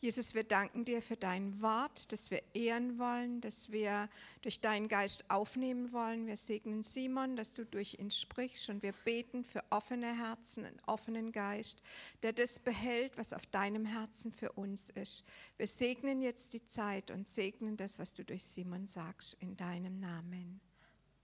[0.00, 4.08] Jesus, wir danken dir für dein Wort, das wir ehren wollen, das wir
[4.42, 6.28] durch deinen Geist aufnehmen wollen.
[6.28, 10.80] Wir segnen Simon, dass du durch ihn sprichst und wir beten für offene Herzen, einen
[10.86, 11.82] offenen Geist,
[12.22, 15.24] der das behält, was auf deinem Herzen für uns ist.
[15.56, 19.98] Wir segnen jetzt die Zeit und segnen das, was du durch Simon sagst, in deinem
[19.98, 20.60] Namen.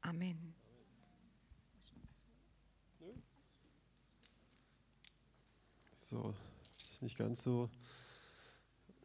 [0.01, 0.53] Amen.
[5.97, 6.35] So,
[6.91, 7.71] ist nicht ganz so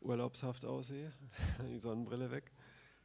[0.02, 1.12] urlaubshaft aussehe.
[1.70, 2.52] Die Sonnenbrille weg.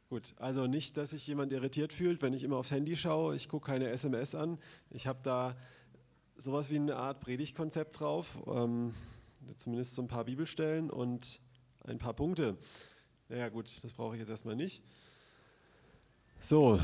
[0.09, 3.35] Gut, also nicht, dass sich jemand irritiert fühlt, wenn ich immer aufs Handy schaue.
[3.35, 4.59] Ich gucke keine SMS an.
[4.91, 5.55] Ich habe da
[6.37, 8.93] sowas wie eine Art Predigtkonzept drauf, ähm,
[9.57, 11.39] zumindest so ein paar Bibelstellen und
[11.83, 12.57] ein paar Punkte.
[13.29, 14.83] Naja gut, das brauche ich jetzt erstmal nicht.
[16.39, 16.79] So,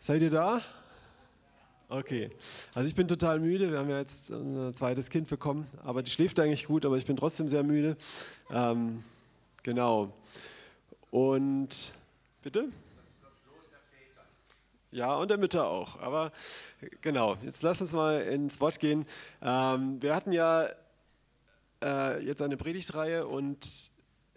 [0.00, 0.60] seid ihr da?
[1.92, 2.30] Okay,
[2.74, 3.70] also ich bin total müde.
[3.70, 7.04] Wir haben ja jetzt ein zweites Kind bekommen, aber die schläft eigentlich gut, aber ich
[7.04, 7.98] bin trotzdem sehr müde.
[8.50, 9.04] Ähm,
[9.62, 10.10] genau.
[11.10, 11.92] Und
[12.42, 12.70] bitte?
[14.90, 16.00] Ja, und der Mütter auch.
[16.00, 16.32] Aber
[17.02, 19.04] genau, jetzt lass uns mal ins Wort gehen.
[19.42, 20.68] Ähm, wir hatten ja
[21.84, 23.68] äh, jetzt eine Predigtreihe und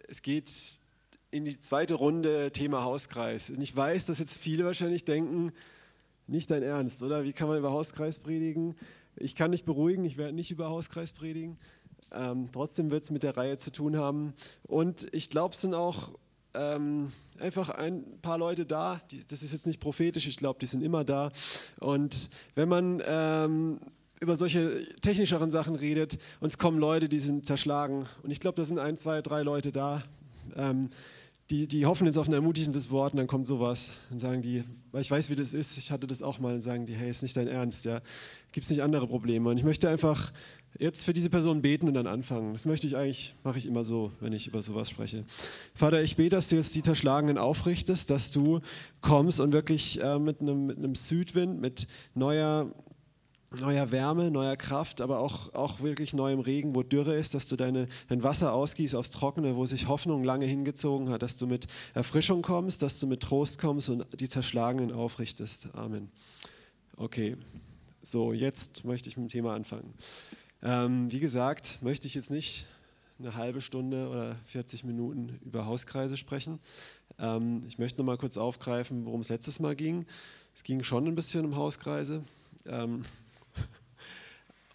[0.06, 0.52] es geht
[1.30, 3.48] in die zweite Runde Thema Hauskreis.
[3.48, 5.54] Und ich weiß, dass jetzt viele wahrscheinlich denken,
[6.26, 7.24] nicht dein Ernst, oder?
[7.24, 8.74] Wie kann man über Hauskreis predigen?
[9.16, 11.58] Ich kann dich beruhigen, ich werde nicht über Hauskreis predigen.
[12.12, 14.34] Ähm, trotzdem wird es mit der Reihe zu tun haben.
[14.66, 16.12] Und ich glaube, es sind auch
[16.54, 19.00] ähm, einfach ein paar Leute da.
[19.10, 21.30] Die, das ist jetzt nicht prophetisch, ich glaube, die sind immer da.
[21.80, 23.80] Und wenn man ähm,
[24.20, 28.06] über solche technischeren Sachen redet und es kommen Leute, die sind zerschlagen.
[28.22, 30.02] Und ich glaube, da sind ein, zwei, drei Leute da.
[31.50, 33.92] Die, die hoffen jetzt auf ein ermutigendes Wort und dann kommt sowas.
[34.10, 36.60] Dann sagen die, weil ich weiß, wie das ist, ich hatte das auch mal, und
[36.60, 38.00] sagen die, hey, ist nicht dein Ernst, ja,
[38.50, 39.48] gibt es nicht andere Probleme.
[39.50, 40.32] Und ich möchte einfach
[40.78, 42.52] jetzt für diese Person beten und dann anfangen.
[42.52, 45.24] Das möchte ich eigentlich, mache ich immer so, wenn ich über sowas spreche.
[45.74, 48.60] Vater, ich bete, dass du jetzt die Zerschlagenen aufrichtest, dass du
[49.00, 52.72] kommst und wirklich äh, mit einem Südwind, mit neuer
[53.54, 57.56] neuer Wärme, neuer Kraft, aber auch, auch wirklich neuem Regen, wo Dürre ist, dass du
[57.56, 61.66] deine, dein Wasser ausgießt aufs Trockene, wo sich Hoffnung lange hingezogen hat, dass du mit
[61.94, 65.68] Erfrischung kommst, dass du mit Trost kommst und die Zerschlagenen aufrichtest.
[65.74, 66.10] Amen.
[66.96, 67.36] Okay,
[68.02, 69.94] so jetzt möchte ich mit dem Thema anfangen.
[70.62, 72.66] Ähm, wie gesagt, möchte ich jetzt nicht
[73.18, 76.58] eine halbe Stunde oder 40 Minuten über Hauskreise sprechen.
[77.18, 80.04] Ähm, ich möchte noch mal kurz aufgreifen, worum es letztes Mal ging.
[80.54, 82.24] Es ging schon ein bisschen um Hauskreise.
[82.66, 83.04] Ähm,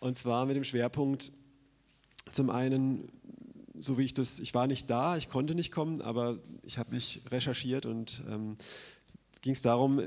[0.01, 1.31] und zwar mit dem Schwerpunkt
[2.31, 3.07] zum einen,
[3.79, 6.91] so wie ich das, ich war nicht da, ich konnte nicht kommen, aber ich habe
[6.91, 8.57] mich recherchiert und ähm,
[9.41, 10.01] ging es darum,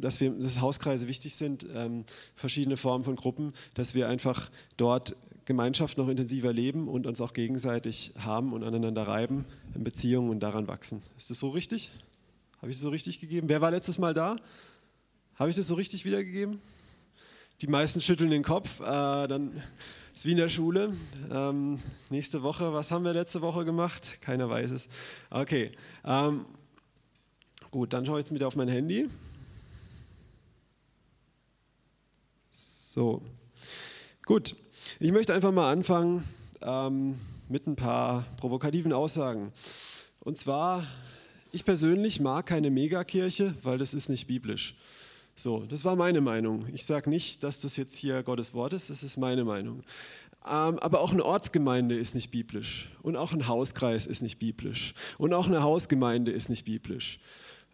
[0.00, 5.16] dass wir, dass Hauskreise wichtig sind, ähm, verschiedene Formen von Gruppen, dass wir einfach dort
[5.44, 10.40] Gemeinschaft noch intensiver leben und uns auch gegenseitig haben und aneinander reiben in Beziehungen und
[10.40, 11.02] daran wachsen.
[11.16, 11.92] Ist das so richtig?
[12.58, 13.48] Habe ich das so richtig gegeben?
[13.48, 14.36] Wer war letztes Mal da?
[15.36, 16.60] Habe ich das so richtig wiedergegeben?
[17.62, 18.80] Die meisten schütteln den Kopf.
[18.80, 19.62] Äh, dann
[20.14, 20.94] ist wie in der Schule.
[21.30, 21.80] Ähm,
[22.10, 24.18] nächste Woche, was haben wir letzte Woche gemacht?
[24.20, 24.88] Keiner weiß es.
[25.30, 25.72] Okay.
[26.04, 26.44] Ähm,
[27.70, 29.08] gut, dann schaue ich jetzt wieder auf mein Handy.
[32.50, 33.22] So.
[34.26, 34.54] Gut.
[35.00, 36.24] Ich möchte einfach mal anfangen
[36.60, 37.18] ähm,
[37.48, 39.50] mit ein paar provokativen Aussagen.
[40.20, 40.86] Und zwar,
[41.52, 44.76] ich persönlich mag keine Megakirche, weil das ist nicht biblisch.
[45.38, 46.64] So, das war meine Meinung.
[46.72, 49.82] Ich sage nicht, dass das jetzt hier Gottes Wort ist, das ist meine Meinung.
[50.46, 52.88] Ähm, aber auch eine Ortsgemeinde ist nicht biblisch.
[53.02, 54.94] Und auch ein Hauskreis ist nicht biblisch.
[55.18, 57.18] Und auch eine Hausgemeinde ist nicht biblisch.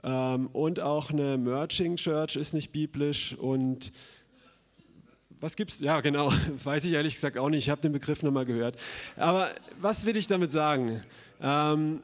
[0.02, 3.34] Ähm, und auch eine Merging Church ist nicht biblisch.
[3.34, 3.92] Und
[5.38, 5.78] was gibt's?
[5.78, 6.32] Ja, genau.
[6.64, 7.60] Weiß ich ehrlich gesagt auch nicht.
[7.60, 8.76] Ich habe den Begriff nochmal gehört.
[9.16, 9.48] Aber
[9.80, 11.00] was will ich damit sagen?
[11.40, 12.02] Ähm,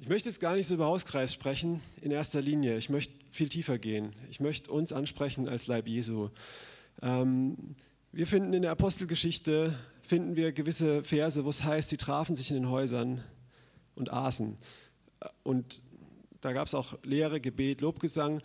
[0.00, 2.78] Ich möchte jetzt gar nicht so über Hauskreis sprechen in erster Linie.
[2.78, 4.12] Ich möchte viel tiefer gehen.
[4.30, 6.28] Ich möchte uns ansprechen als Leib Jesu.
[7.02, 7.74] Ähm,
[8.12, 12.50] wir finden in der Apostelgeschichte finden wir gewisse Verse, wo es heißt, sie trafen sich
[12.50, 13.24] in den Häusern
[13.96, 14.56] und aßen.
[15.42, 15.80] Und
[16.40, 18.40] da gab es auch Lehre, Gebet, Lobgesang.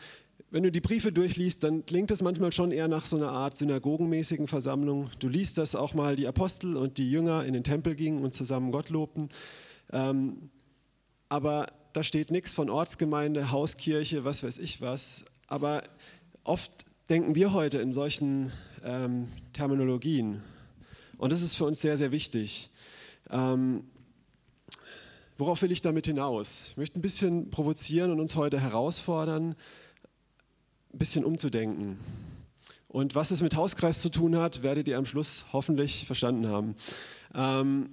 [0.49, 3.57] Wenn du die Briefe durchliest, dann klingt das manchmal schon eher nach so einer Art
[3.57, 5.11] synagogenmäßigen Versammlung.
[5.19, 8.33] Du liest, dass auch mal die Apostel und die Jünger in den Tempel gingen und
[8.33, 9.29] zusammen Gott lobten.
[9.91, 10.49] Ähm,
[11.33, 15.25] aber da steht nichts von Ortsgemeinde, Hauskirche, was weiß ich was.
[15.47, 15.81] Aber
[16.44, 16.71] oft
[17.09, 18.51] denken wir heute in solchen
[18.83, 20.44] ähm, Terminologien.
[21.18, 22.69] Und das ist für uns sehr, sehr wichtig.
[23.31, 23.83] Ähm,
[25.39, 26.65] worauf will ich damit hinaus?
[26.68, 29.56] Ich möchte ein bisschen provozieren und uns heute herausfordern,
[30.94, 31.97] ein bisschen umzudenken.
[32.88, 36.75] Und was es mit Hauskreis zu tun hat, werdet ihr am Schluss hoffentlich verstanden haben.
[37.33, 37.89] Ähm,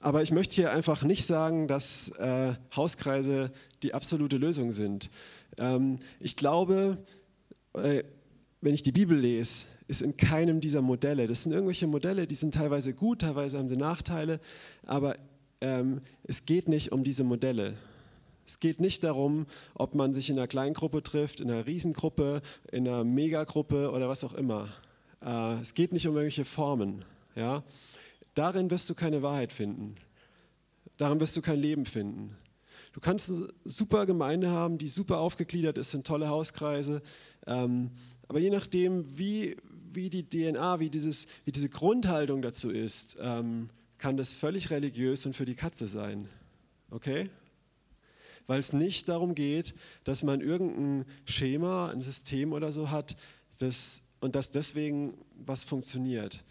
[0.00, 3.50] aber ich möchte hier einfach nicht sagen, dass äh, Hauskreise
[3.82, 5.10] die absolute Lösung sind.
[5.56, 6.98] Ähm, ich glaube,
[7.74, 8.04] äh,
[8.60, 12.34] wenn ich die Bibel lese, ist in keinem dieser Modelle, das sind irgendwelche Modelle, die
[12.34, 14.40] sind teilweise gut, teilweise haben sie Nachteile,
[14.84, 15.16] aber
[15.60, 17.74] ähm, es geht nicht um diese Modelle.
[18.46, 22.40] Es geht nicht darum, ob man sich in einer Kleingruppe trifft, in einer Riesengruppe,
[22.72, 24.68] in einer Megagruppe oder was auch immer.
[25.22, 27.04] Äh, es geht nicht um irgendwelche Formen.
[27.34, 27.62] Ja?
[28.38, 29.96] Darin wirst du keine Wahrheit finden.
[30.96, 32.36] Darin wirst du kein Leben finden.
[32.92, 37.02] Du kannst eine super Gemeinde haben, die super aufgegliedert ist, sind tolle Hauskreise.
[37.48, 37.90] Ähm,
[38.28, 39.56] aber je nachdem, wie,
[39.92, 45.26] wie die DNA, wie, dieses, wie diese Grundhaltung dazu ist, ähm, kann das völlig religiös
[45.26, 46.28] und für die Katze sein.
[46.90, 47.30] Okay?
[48.48, 49.74] weil es nicht darum geht,
[50.04, 53.14] dass man irgendein Schema, ein System oder so hat
[53.58, 56.42] das, und dass deswegen was funktioniert.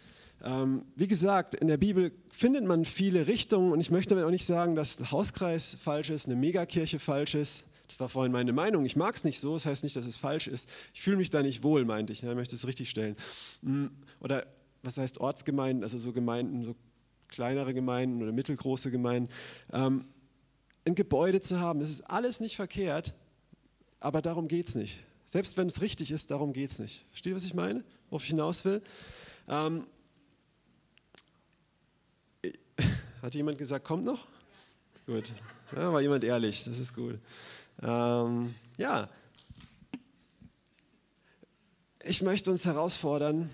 [0.44, 4.30] Ähm, wie gesagt, in der Bibel findet man viele Richtungen und ich möchte damit auch
[4.30, 7.64] nicht sagen, dass ein Hauskreis falsch ist, eine Megakirche falsch ist.
[7.88, 8.84] Das war vorhin meine Meinung.
[8.84, 10.70] Ich mag es nicht so, das heißt nicht, dass es falsch ist.
[10.92, 12.22] Ich fühle mich da nicht wohl, meinte ich.
[12.22, 13.16] Ich möchte es richtig stellen.
[13.62, 13.86] Mm,
[14.20, 14.46] oder
[14.82, 16.76] was heißt Ortsgemeinden, also so Gemeinden, so
[17.28, 19.30] kleinere Gemeinden oder mittelgroße Gemeinden.
[19.72, 20.04] Ähm,
[20.84, 21.80] ein Gebäude zu haben.
[21.80, 23.14] Das ist alles nicht verkehrt,
[24.00, 25.00] aber darum geht es nicht.
[25.24, 27.04] Selbst wenn es richtig ist, darum geht es nicht.
[27.10, 27.84] Versteht, was ich meine?
[28.08, 28.82] Worauf ich hinaus will?
[29.48, 29.86] Ähm,
[33.28, 34.24] hat jemand gesagt, kommt noch?
[35.04, 35.34] Gut.
[35.76, 37.18] Ja, war jemand ehrlich, das ist gut.
[37.82, 39.06] Ähm, ja.
[42.02, 43.50] Ich möchte uns herausfordern,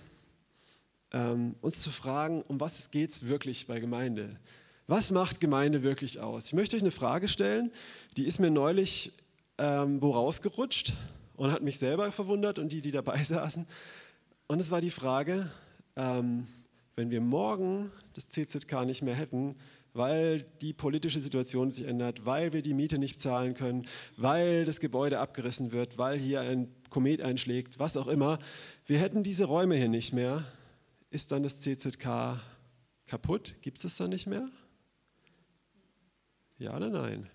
[1.11, 4.39] ähm, uns zu fragen, um was geht es wirklich bei Gemeinde?
[4.87, 6.47] Was macht Gemeinde wirklich aus?
[6.47, 7.73] Ich möchte euch eine Frage stellen,
[8.17, 9.13] die ist mir neulich
[9.59, 10.93] ähm, wo rausgerutscht
[11.35, 13.67] und hat mich selber verwundert und die, die dabei saßen.
[14.47, 15.51] Und es war die Frage,
[15.97, 16.47] ähm,
[16.97, 19.57] wenn wir morgen das CZK nicht mehr hätten,
[19.93, 23.87] weil die politische Situation sich ändert, weil wir die Miete nicht zahlen können,
[24.17, 28.39] weil das Gebäude abgerissen wird, weil hier ein Komet einschlägt, was auch immer,
[28.87, 30.45] wir hätten diese Räume hier nicht mehr,
[31.11, 32.41] ist dann das CZK
[33.07, 33.55] kaputt?
[33.63, 34.49] Gibt es das dann nicht mehr?
[36.59, 37.31] Ja oder nein?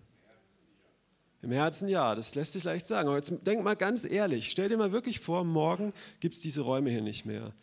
[1.42, 3.08] Im Herzen ja, das lässt sich leicht sagen.
[3.08, 6.62] Aber jetzt denk mal ganz ehrlich, stell dir mal wirklich vor, morgen gibt es diese
[6.62, 7.54] Räume hier nicht mehr.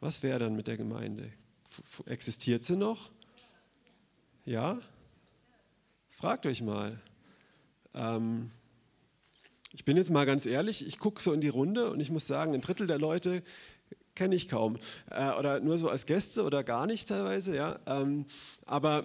[0.00, 1.32] Was wäre dann mit der Gemeinde?
[2.06, 3.10] Existiert sie noch?
[4.44, 4.78] Ja?
[6.08, 7.00] Fragt euch mal.
[7.94, 8.50] Ähm,
[9.72, 12.26] ich bin jetzt mal ganz ehrlich, ich gucke so in die Runde und ich muss
[12.26, 13.42] sagen, ein Drittel der Leute
[14.14, 14.78] kenne ich kaum.
[15.10, 17.54] Äh, oder nur so als Gäste oder gar nicht teilweise.
[17.56, 17.78] Ja?
[17.86, 18.26] Ähm,
[18.66, 19.04] aber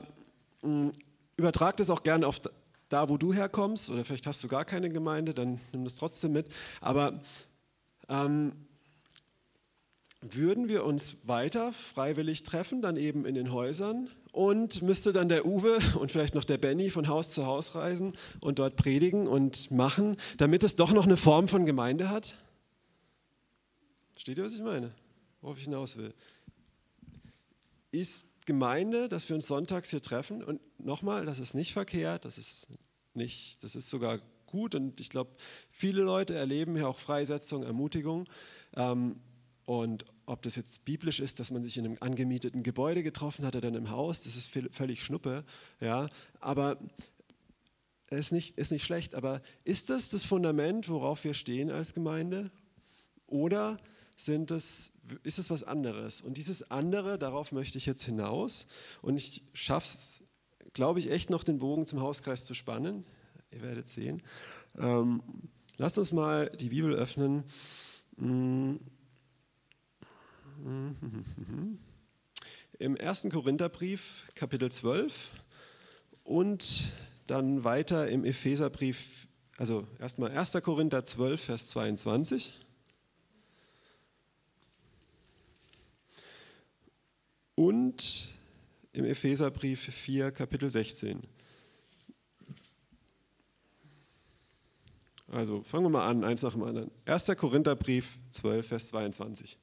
[0.61, 0.91] mh,
[1.37, 2.41] übertrag das auch gerne auf
[2.89, 6.33] da, wo du herkommst, oder vielleicht hast du gar keine Gemeinde, dann nimm das trotzdem
[6.33, 6.47] mit.
[6.79, 7.21] Aber
[8.07, 8.53] ähm,
[10.31, 15.45] würden wir uns weiter freiwillig treffen, dann eben in den Häusern und müsste dann der
[15.45, 19.71] Uwe und vielleicht noch der Benny von Haus zu Haus reisen und dort predigen und
[19.71, 22.35] machen, damit es doch noch eine Form von Gemeinde hat?
[24.13, 24.91] Versteht ihr, was ich meine?
[25.41, 26.13] Worauf ich hinaus will?
[27.91, 30.43] Ist Gemeinde, dass wir uns sonntags hier treffen.
[30.43, 32.67] Und nochmal, das ist nicht verkehrt, das ist,
[33.13, 34.75] nicht, das ist sogar gut.
[34.75, 35.31] Und ich glaube,
[35.69, 38.27] viele Leute erleben hier auch Freisetzung, Ermutigung.
[38.75, 39.19] Ähm,
[39.65, 43.55] und ob das jetzt biblisch ist, dass man sich in einem angemieteten Gebäude getroffen hat
[43.55, 45.43] oder dann im Haus, das ist völlig Schnuppe.
[45.79, 46.09] Ja?
[46.39, 46.77] Aber
[48.07, 49.15] es ist nicht, ist nicht schlecht.
[49.15, 52.51] Aber ist das das Fundament, worauf wir stehen als Gemeinde?
[53.27, 53.79] Oder
[54.15, 54.93] sind es,
[55.23, 56.21] ist es was anderes.
[56.21, 58.67] Und dieses andere, darauf möchte ich jetzt hinaus.
[59.01, 60.23] Und ich schaffe es,
[60.73, 63.05] glaube ich, echt noch den Bogen zum Hauskreis zu spannen.
[63.51, 64.21] Ihr werdet sehen.
[64.77, 65.21] Ähm,
[65.77, 67.43] lasst uns mal die Bibel öffnen.
[72.79, 73.29] Im 1.
[73.31, 75.29] Korintherbrief, Kapitel 12
[76.23, 76.93] und
[77.27, 79.27] dann weiter im Epheserbrief,
[79.57, 80.53] also erstmal 1.
[80.63, 82.53] Korinther 12, Vers 22.
[87.55, 88.29] und
[88.93, 91.21] im Epheserbrief 4, Kapitel 16.
[95.27, 96.91] Also fangen wir mal an, eins nach dem anderen.
[97.05, 97.27] 1.
[97.37, 99.57] Korintherbrief 12, Vers 22.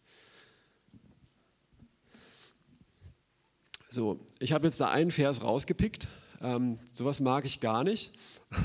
[3.92, 6.08] So, ich habe jetzt da einen Vers rausgepickt.
[6.40, 8.12] Ähm, sowas mag ich gar nicht.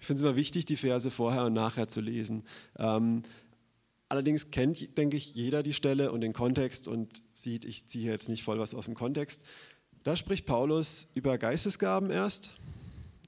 [0.00, 2.42] Ich finde es immer wichtig, die Verse vorher und nachher zu lesen.
[2.78, 3.22] Ähm,
[4.12, 8.28] Allerdings kennt, denke ich, jeder die Stelle und den Kontext und sieht, ich ziehe jetzt
[8.28, 9.42] nicht voll was aus dem Kontext.
[10.02, 12.50] Da spricht Paulus über Geistesgaben erst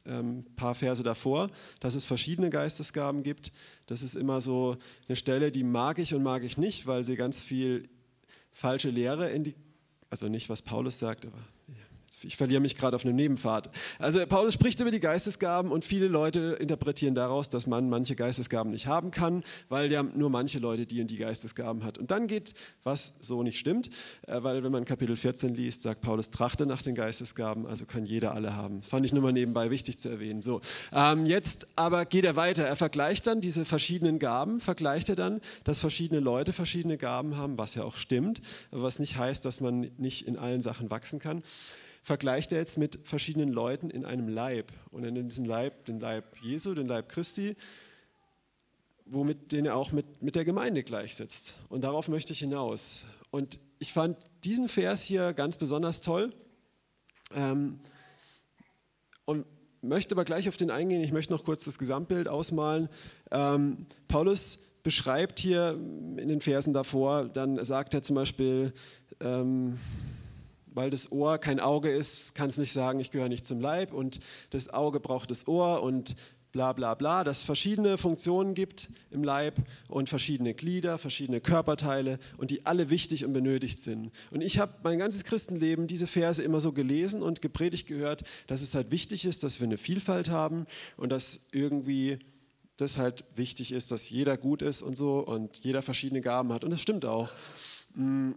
[0.04, 1.48] ähm, paar Verse davor,
[1.80, 3.50] dass es verschiedene Geistesgaben gibt.
[3.86, 4.76] Das ist immer so
[5.08, 7.88] eine Stelle, die mag ich und mag ich nicht, weil sie ganz viel
[8.52, 9.54] falsche Lehre in die,
[10.14, 11.38] also nicht was Paulus sagt, aber
[12.24, 13.70] ich verliere mich gerade auf einem Nebenpfad.
[13.98, 18.72] Also Paulus spricht über die Geistesgaben und viele Leute interpretieren daraus, dass man manche Geistesgaben
[18.72, 21.98] nicht haben kann, weil ja nur manche Leute die und die Geistesgaben hat.
[21.98, 23.90] Und dann geht, was so nicht stimmt,
[24.26, 28.04] äh, weil wenn man Kapitel 14 liest, sagt Paulus, trachte nach den Geistesgaben, also kann
[28.04, 28.82] jeder alle haben.
[28.82, 30.42] Fand ich nur mal nebenbei wichtig zu erwähnen.
[30.42, 30.60] So,
[30.92, 32.64] ähm, jetzt aber geht er weiter.
[32.64, 37.58] Er vergleicht dann diese verschiedenen Gaben, vergleicht er dann, dass verschiedene Leute verschiedene Gaben haben,
[37.58, 38.40] was ja auch stimmt,
[38.70, 41.42] was nicht heißt, dass man nicht in allen Sachen wachsen kann
[42.04, 44.70] vergleicht er jetzt mit verschiedenen Leuten in einem Leib.
[44.90, 47.56] Und in diesem Leib, den Leib Jesu, den Leib Christi,
[49.06, 51.56] womit den er auch mit, mit der Gemeinde gleichsetzt.
[51.70, 53.06] Und darauf möchte ich hinaus.
[53.30, 56.32] Und ich fand diesen Vers hier ganz besonders toll.
[57.34, 57.80] Ähm,
[59.24, 59.46] und
[59.80, 61.02] möchte aber gleich auf den eingehen.
[61.02, 62.90] Ich möchte noch kurz das Gesamtbild ausmalen.
[63.30, 68.74] Ähm, Paulus beschreibt hier in den Versen davor, dann sagt er zum Beispiel,
[69.20, 69.78] ähm,
[70.74, 73.92] weil das Ohr kein Auge ist, kann es nicht sagen, ich gehöre nicht zum Leib
[73.92, 76.16] und das Auge braucht das Ohr und
[76.54, 79.56] bla bla bla, dass es verschiedene Funktionen gibt im Leib
[79.88, 84.12] und verschiedene Glieder, verschiedene Körperteile und die alle wichtig und benötigt sind.
[84.30, 88.62] Und ich habe mein ganzes Christenleben diese Verse immer so gelesen und gepredigt gehört, dass
[88.62, 90.64] es halt wichtig ist, dass wir eine Vielfalt haben
[90.96, 92.20] und dass irgendwie
[92.76, 96.62] das halt wichtig ist, dass jeder gut ist und so und jeder verschiedene Gaben hat.
[96.62, 97.30] Und das stimmt auch.
[97.96, 98.36] Mhm.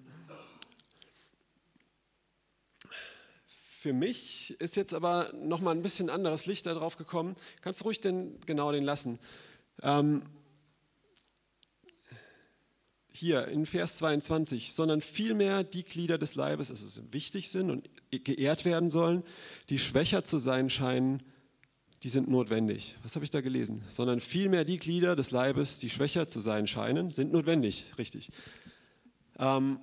[3.87, 7.37] Für mich ist jetzt aber nochmal ein bisschen anderes Licht darauf gekommen.
[7.61, 9.17] Kannst du ruhig den, genau den lassen.
[9.81, 10.23] Ähm,
[13.13, 18.65] hier in Vers 22, sondern vielmehr die Glieder des Leibes, also wichtig sind und geehrt
[18.65, 19.23] werden sollen,
[19.69, 21.23] die schwächer zu sein scheinen,
[22.03, 22.97] die sind notwendig.
[23.03, 23.85] Was habe ich da gelesen?
[23.87, 28.31] Sondern vielmehr die Glieder des Leibes, die schwächer zu sein scheinen, sind notwendig, richtig.
[29.39, 29.79] Ähm,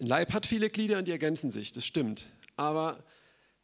[0.00, 2.26] ein Leib hat viele Glieder und die ergänzen sich, das stimmt.
[2.56, 3.02] Aber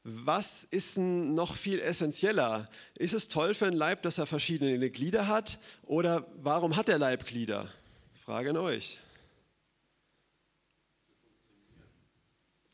[0.03, 2.69] was ist noch viel essentieller?
[2.95, 5.59] Ist es toll für einen Leib, dass er verschiedene Glieder hat?
[5.83, 7.71] Oder warum hat der Leib Glieder?
[8.25, 8.99] Frage an euch.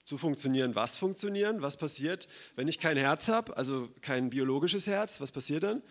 [0.04, 1.62] Zu funktionieren, was funktionieren?
[1.62, 5.20] Was passiert, wenn ich kein Herz habe, also kein biologisches Herz?
[5.20, 5.82] Was passiert dann?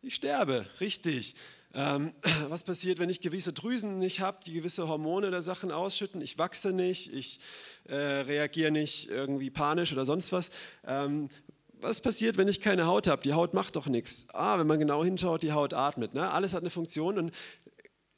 [0.00, 1.36] Ich sterbe, richtig.
[1.76, 2.14] Ähm,
[2.48, 6.20] was passiert, wenn ich gewisse Drüsen nicht habe, die gewisse Hormone oder Sachen ausschütten?
[6.22, 7.38] Ich wachse nicht, ich
[7.84, 10.50] äh, reagiere nicht irgendwie panisch oder sonst was.
[10.86, 11.28] Ähm,
[11.78, 13.22] was passiert, wenn ich keine Haut habe?
[13.22, 14.26] Die Haut macht doch nichts.
[14.32, 16.14] Ah, wenn man genau hinschaut, die Haut atmet.
[16.14, 16.30] Ne?
[16.30, 17.32] Alles hat eine Funktion und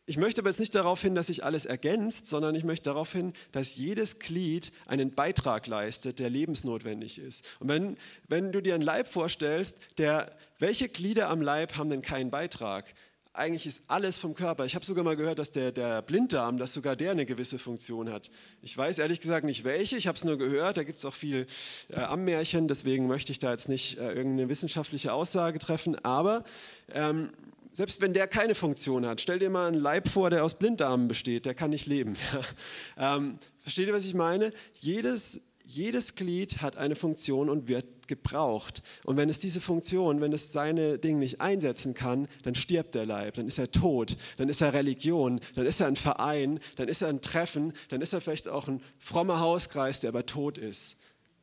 [0.07, 3.13] ich möchte aber jetzt nicht darauf hin, dass sich alles ergänzt, sondern ich möchte darauf
[3.13, 7.45] hin, dass jedes Glied einen Beitrag leistet, der lebensnotwendig ist.
[7.59, 12.01] Und wenn, wenn du dir einen Leib vorstellst, der, welche Glieder am Leib haben denn
[12.01, 12.95] keinen Beitrag?
[13.39, 14.65] Eigentlich ist alles vom Körper.
[14.65, 18.11] Ich habe sogar mal gehört, dass der, der Blinddarm, dass sogar der eine gewisse Funktion
[18.13, 18.31] hat.
[18.63, 21.15] Ich weiß ehrlich gesagt nicht welche, ich habe es nur gehört, da gibt es auch
[21.15, 21.47] viel
[21.89, 26.45] äh, Ammärchen, deswegen möchte ich da jetzt nicht äh, irgendeine wissenschaftliche Aussage treffen, aber
[26.93, 27.31] ähm,
[27.73, 31.07] selbst wenn der keine Funktion hat, stell dir mal einen Leib vor, der aus Blinddarmen
[31.07, 32.17] besteht, der kann nicht leben.
[32.99, 34.53] ähm, versteht ihr, was ich meine?
[34.81, 38.83] Jedes jedes Glied hat eine Funktion und wird gebraucht.
[39.05, 43.05] Und wenn es diese Funktion, wenn es seine Dinge nicht einsetzen kann, dann stirbt der
[43.05, 46.89] Leib, dann ist er tot, dann ist er Religion, dann ist er ein Verein, dann
[46.89, 50.57] ist er ein Treffen, dann ist er vielleicht auch ein frommer Hauskreis, der aber tot
[50.57, 51.01] ist.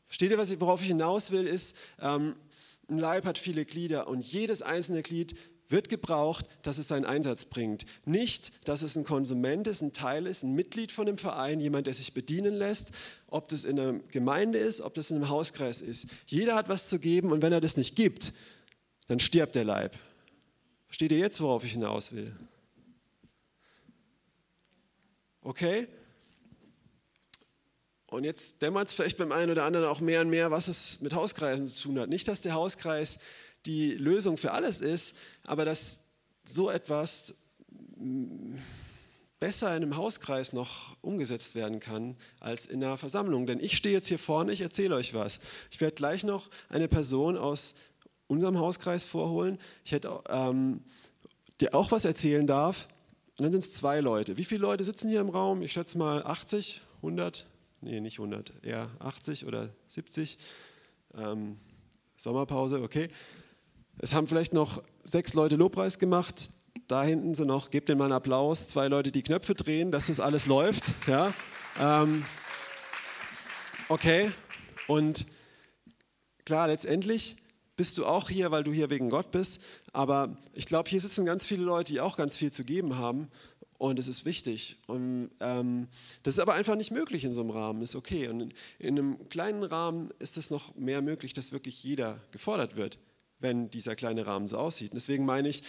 [0.08, 2.36] Versteht ihr, worauf ich hinaus will, ist, ähm,
[2.90, 5.36] ein Leib hat viele Glieder und jedes einzelne Glied
[5.70, 7.86] wird gebraucht, dass es seinen Einsatz bringt.
[8.06, 11.88] Nicht, dass es ein Konsument ist, ein Teil ist, ein Mitglied von dem Verein, jemand,
[11.88, 12.92] der sich bedienen lässt,
[13.28, 16.08] ob das in einer Gemeinde ist, ob das in einem Hauskreis ist.
[16.28, 18.34] Jeder hat was zu geben und wenn er das nicht gibt,
[19.08, 19.96] dann stirbt der Leib.
[20.88, 22.36] Versteht ihr jetzt, worauf ich hinaus will?
[25.42, 25.88] Okay?
[28.08, 31.02] Und jetzt dämmert es vielleicht beim einen oder anderen auch mehr und mehr, was es
[31.02, 32.10] mit Hauskreisen zu tun hat.
[32.10, 33.20] Nicht, dass der Hauskreis
[33.66, 36.04] die Lösung für alles ist, aber dass
[36.46, 37.34] so etwas
[39.40, 43.46] besser in einem Hauskreis noch umgesetzt werden kann als in einer Versammlung.
[43.46, 45.40] Denn ich stehe jetzt hier vorne, ich erzähle euch was.
[45.72, 47.76] Ich werde gleich noch eine Person aus
[48.28, 50.82] unserem Hauskreis vorholen, ich hätte, ähm,
[51.60, 52.88] der auch was erzählen darf.
[53.38, 54.38] Und dann sind es zwei Leute.
[54.38, 55.62] Wie viele Leute sitzen hier im Raum?
[55.62, 57.46] Ich schätze mal 80, 100,
[57.82, 60.38] nee, nicht 100, eher 80 oder 70.
[61.16, 61.58] Ähm,
[62.16, 63.10] Sommerpause, okay.
[63.98, 66.50] Es haben vielleicht noch sechs Leute Lobpreis gemacht.
[66.88, 70.08] Da hinten sind noch, gebt denen mal einen Applaus, zwei Leute, die Knöpfe drehen, dass
[70.08, 70.92] das alles läuft.
[71.08, 71.34] Ja?
[71.80, 72.24] Ähm,
[73.90, 74.32] okay,
[74.88, 75.26] und
[76.46, 77.38] klar, letztendlich
[77.76, 79.64] bist du auch hier, weil du hier wegen Gott bist.
[79.94, 83.30] Aber ich glaube, hier sitzen ganz viele Leute, die auch ganz viel zu geben haben.
[83.78, 84.78] Und es ist wichtig.
[84.88, 85.88] Und ähm,
[86.24, 88.30] das ist aber einfach nicht möglich in so einem Rahmen, ist okay.
[88.30, 92.78] Und in, in einem kleinen Rahmen ist es noch mehr möglich, dass wirklich jeder gefordert
[92.78, 93.00] wird,
[93.40, 94.92] wenn dieser kleine Rahmen so aussieht.
[94.94, 95.64] Deswegen meine ich,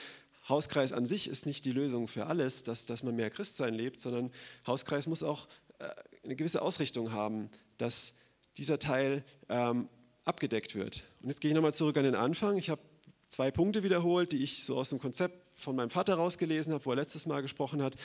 [0.49, 4.01] Hauskreis an sich ist nicht die Lösung für alles, dass, dass man mehr Christsein lebt,
[4.01, 4.31] sondern
[4.67, 5.89] Hauskreis muss auch äh,
[6.25, 8.19] eine gewisse Ausrichtung haben, dass
[8.57, 9.89] dieser Teil ähm,
[10.25, 11.05] abgedeckt wird.
[11.23, 12.57] Und jetzt gehe ich nochmal zurück an den Anfang.
[12.57, 12.81] Ich habe
[13.29, 16.91] zwei Punkte wiederholt, die ich so aus dem Konzept von meinem Vater rausgelesen habe, wo
[16.91, 17.97] er letztes Mal gesprochen hat.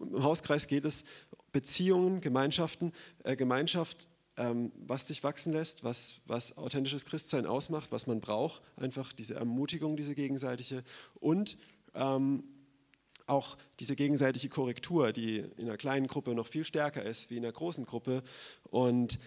[0.00, 1.04] Im Hauskreis geht es
[1.52, 2.92] Beziehungen, Gemeinschaften,
[3.24, 9.12] äh, Gemeinschaft, was dich wachsen lässt, was, was authentisches Christsein ausmacht, was man braucht, einfach
[9.12, 10.84] diese Ermutigung, diese gegenseitige
[11.20, 11.56] und
[11.94, 12.44] ähm,
[13.26, 17.44] auch diese gegenseitige Korrektur, die in einer kleinen Gruppe noch viel stärker ist wie in
[17.44, 18.22] einer großen Gruppe.
[18.70, 19.18] Und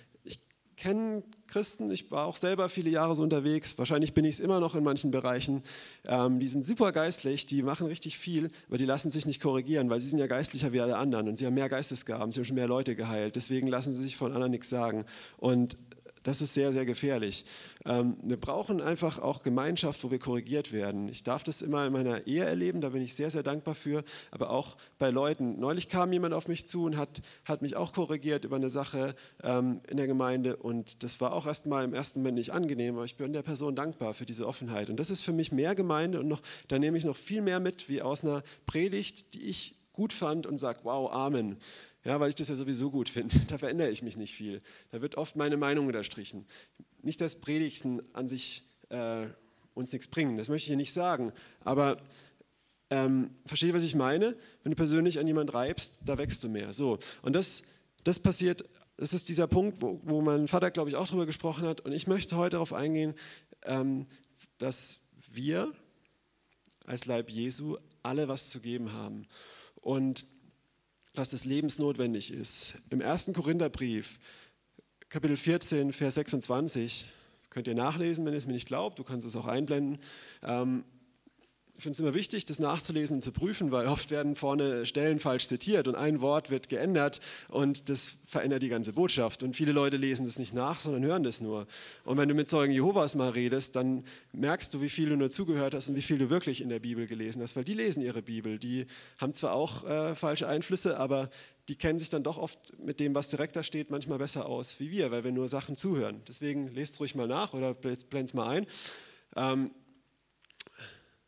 [0.80, 4.60] kenne Christen, ich war auch selber viele Jahre so unterwegs, wahrscheinlich bin ich es immer
[4.60, 5.62] noch in manchen Bereichen,
[6.08, 9.90] ähm, die sind super geistlich, die machen richtig viel, aber die lassen sich nicht korrigieren,
[9.90, 12.46] weil sie sind ja geistlicher wie alle anderen und sie haben mehr Geistesgaben, sie haben
[12.46, 15.06] schon mehr Leute geheilt, deswegen lassen sie sich von anderen nichts sagen.
[15.38, 15.76] Und
[16.24, 17.46] das ist sehr, sehr gefährlich.
[17.86, 21.08] Ähm, wir brauchen einfach auch Gemeinschaft, wo wir korrigiert werden.
[21.10, 24.04] Ich darf das immer in meiner Ehe erleben, da bin ich sehr, sehr dankbar für,
[24.32, 25.60] aber auch bei Leuten.
[25.60, 29.16] Neulich kam jemand auf mich zu und hat, hat mich auch korrigiert über eine Sache
[29.44, 33.06] ähm, in der Gemeinde und das war auch erstmal im ersten Moment nicht angenehm, aber
[33.06, 34.90] ich bin der Person dankbar für diese Offenheit.
[34.90, 37.60] Und das ist für mich mehr Gemeinde und noch, da nehme ich noch viel mehr
[37.60, 41.58] mit, wie aus einer Predigt, die ich gut fand und sage, wow, Amen.
[42.06, 43.36] Ja, weil ich das ja sowieso gut finde.
[43.48, 44.62] Da verändere ich mich nicht viel.
[44.92, 46.46] Da wird oft meine Meinung unterstrichen.
[47.02, 49.28] Nicht, dass Predigten an sich äh,
[49.74, 51.32] uns nichts bringen, das möchte ich hier nicht sagen.
[51.62, 52.02] Aber
[52.90, 54.36] ähm, versteht, was ich meine?
[54.64, 56.74] Wenn du persönlich an jemanden reibst, da wächst du mehr.
[56.74, 57.00] So.
[57.22, 57.66] Und das,
[58.04, 58.64] das passiert,
[58.98, 61.82] das ist dieser Punkt, wo, wo mein Vater, glaube ich, auch darüber gesprochen hat.
[61.82, 63.14] Und ich möchte heute darauf eingehen,
[63.64, 64.06] ähm,
[64.58, 65.02] dass
[65.32, 65.72] wir
[66.86, 69.28] als Leib Jesu alle was zu geben haben.
[69.76, 70.26] Und
[71.14, 72.76] dass das lebensnotwendig ist.
[72.90, 74.20] Im ersten Korintherbrief,
[75.10, 79.04] Kapitel 14, Vers 26, das könnt ihr nachlesen, wenn ihr es mir nicht glaubt, du
[79.04, 80.00] kannst es auch einblenden.
[80.44, 80.84] Ähm,
[81.80, 85.18] ich finde es immer wichtig, das nachzulesen und zu prüfen, weil oft werden vorne Stellen
[85.18, 89.44] falsch zitiert und ein Wort wird geändert und das verändert die ganze Botschaft.
[89.44, 91.68] Und viele Leute lesen das nicht nach, sondern hören das nur.
[92.04, 95.30] Und wenn du mit Zeugen Jehovas mal redest, dann merkst du, wie viel du nur
[95.30, 98.04] zugehört hast und wie viel du wirklich in der Bibel gelesen hast, weil die lesen
[98.04, 98.60] ihre Bibel.
[98.60, 98.86] Die
[99.18, 101.30] haben zwar auch äh, falsche Einflüsse, aber
[101.70, 104.82] die kennen sich dann doch oft mit dem, was direkt da steht, manchmal besser aus
[104.82, 106.24] wie wir, weil wir nur Sachen zuhören.
[106.28, 108.68] Deswegen lest es ruhig mal nach oder blend es mal ein.
[109.38, 109.72] Ähm,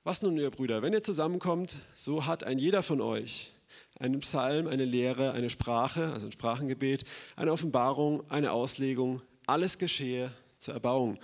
[0.03, 3.53] was nun, ihr Brüder, wenn ihr zusammenkommt, so hat ein jeder von euch
[3.99, 7.03] einen Psalm, eine Lehre, eine Sprache, also ein Sprachengebet,
[7.35, 11.19] eine Offenbarung, eine Auslegung, alles geschehe zur Erbauung.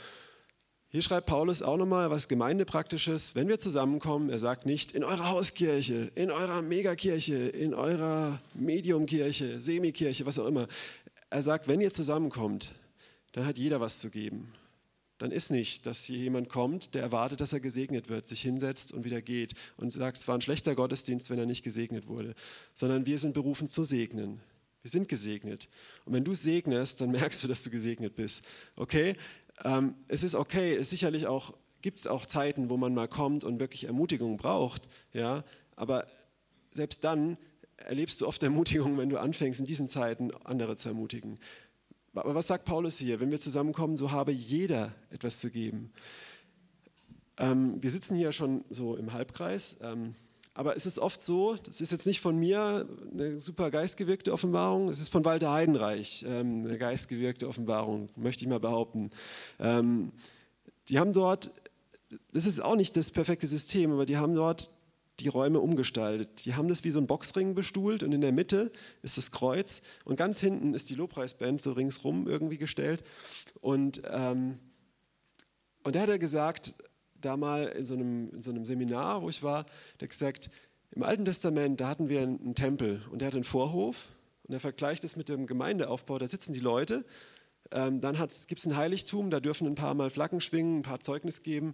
[0.89, 3.35] Hier schreibt Paulus auch nochmal was Gemeindepraktisches.
[3.35, 9.59] Wenn wir zusammenkommen, er sagt nicht in eurer Hauskirche, in eurer Megakirche, in eurer Mediumkirche,
[9.59, 10.67] Semikirche, was auch immer.
[11.29, 12.71] Er sagt, wenn ihr zusammenkommt,
[13.33, 14.53] dann hat jeder was zu geben
[15.17, 18.93] dann ist nicht, dass hier jemand kommt, der erwartet, dass er gesegnet wird, sich hinsetzt
[18.93, 22.35] und wieder geht und sagt, es war ein schlechter Gottesdienst, wenn er nicht gesegnet wurde,
[22.73, 24.41] sondern wir sind berufen zu segnen.
[24.83, 25.69] Wir sind gesegnet.
[26.05, 28.45] Und wenn du segnest, dann merkst du, dass du gesegnet bist.
[28.75, 29.15] Okay?
[29.63, 33.43] Ähm, es ist okay, es sicherlich auch, gibt es auch Zeiten, wo man mal kommt
[33.43, 35.43] und wirklich Ermutigung braucht, ja,
[35.75, 36.07] aber
[36.71, 37.37] selbst dann
[37.77, 41.39] erlebst du oft Ermutigung, wenn du anfängst, in diesen Zeiten andere zu ermutigen.
[42.13, 43.19] Aber was sagt Paulus hier?
[43.19, 45.91] Wenn wir zusammenkommen, so habe jeder etwas zu geben.
[47.37, 50.15] Ähm, wir sitzen hier schon so im Halbkreis, ähm,
[50.55, 54.89] aber es ist oft so, das ist jetzt nicht von mir eine super geistgewirkte Offenbarung,
[54.89, 59.11] es ist von Walter Heidenreich ähm, eine geistgewirkte Offenbarung, möchte ich mal behaupten.
[59.59, 60.11] Ähm,
[60.89, 61.51] die haben dort,
[62.33, 64.71] das ist auch nicht das perfekte System, aber die haben dort
[65.19, 66.45] die Räume umgestaltet.
[66.45, 69.81] Die haben das wie so ein Boxring bestuhlt und in der Mitte ist das Kreuz
[70.05, 73.03] und ganz hinten ist die Lobpreisband so ringsrum irgendwie gestellt.
[73.61, 74.59] Und, ähm,
[75.83, 76.75] und da hat er gesagt,
[77.19, 79.65] da mal in so, einem, in so einem Seminar, wo ich war,
[79.99, 80.51] der hat gesagt,
[80.91, 84.09] im Alten Testament, da hatten wir einen, einen Tempel und der hat einen Vorhof
[84.43, 87.03] und er vergleicht es mit dem Gemeindeaufbau, da sitzen die Leute
[87.71, 90.99] ähm, dann gibt es ein Heiligtum, da dürfen ein paar Mal Flaggen schwingen, ein paar
[90.99, 91.73] Zeugnis geben.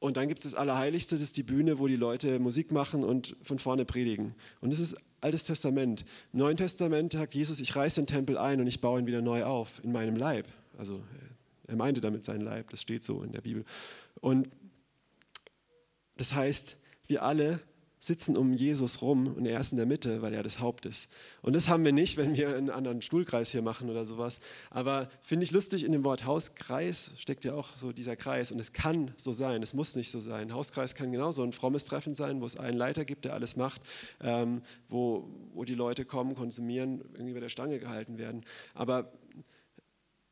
[0.00, 3.02] Und dann gibt es das Allerheiligste, das ist die Bühne, wo die Leute Musik machen
[3.02, 4.34] und von vorne predigen.
[4.60, 6.04] Und das ist Altes Testament.
[6.32, 9.44] Neuen Testament sagt Jesus, ich reiße den Tempel ein und ich baue ihn wieder neu
[9.44, 10.46] auf in meinem Leib.
[10.76, 11.02] Also
[11.66, 13.64] er meinte damit seinen Leib, das steht so in der Bibel.
[14.20, 14.48] Und
[16.16, 16.76] das heißt,
[17.08, 17.60] wir alle
[18.00, 21.12] sitzen um Jesus rum und er ist in der Mitte, weil er das Haupt ist.
[21.42, 24.40] Und das haben wir nicht, wenn wir einen anderen Stuhlkreis hier machen oder sowas.
[24.70, 28.52] Aber finde ich lustig, in dem Wort Hauskreis steckt ja auch so dieser Kreis.
[28.52, 30.52] Und es kann so sein, es muss nicht so sein.
[30.52, 33.82] Hauskreis kann genauso ein frommes Treffen sein, wo es einen Leiter gibt, der alles macht,
[34.20, 38.44] ähm, wo, wo die Leute kommen, konsumieren, irgendwie bei der Stange gehalten werden.
[38.74, 39.12] Aber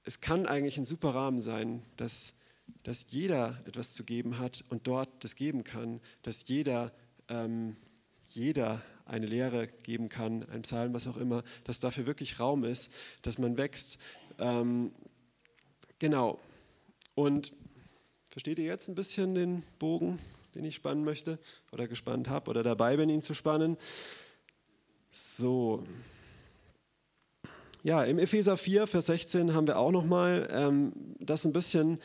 [0.05, 2.35] es kann eigentlich ein super Rahmen sein, dass,
[2.85, 6.93] dass jeder etwas zu geben hat und dort das geben kann, dass jeder
[7.29, 7.77] ähm,
[8.29, 12.93] jeder eine Lehre geben kann, ein Psalm, was auch immer, dass dafür wirklich Raum ist,
[13.23, 13.99] dass man wächst.
[14.39, 14.93] Ähm,
[15.99, 16.41] genau.
[17.15, 17.53] Und
[18.31, 20.19] versteht ihr jetzt ein bisschen den Bogen,
[20.55, 21.39] den ich spannen möchte
[21.73, 23.77] oder gespannt habe oder dabei bin, ihn zu spannen?
[25.11, 25.85] So.
[27.83, 32.01] Ja, im Epheser 4, Vers 16 haben wir auch nochmal ähm, das ein bisschen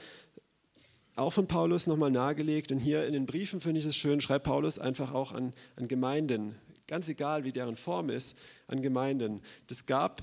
[1.22, 2.72] auch von Paulus nochmal nahegelegt.
[2.72, 5.88] Und hier in den Briefen finde ich es schön, schreibt Paulus einfach auch an, an
[5.88, 6.56] Gemeinden,
[6.88, 9.42] ganz egal wie deren Form ist, an Gemeinden.
[9.68, 10.22] Das gab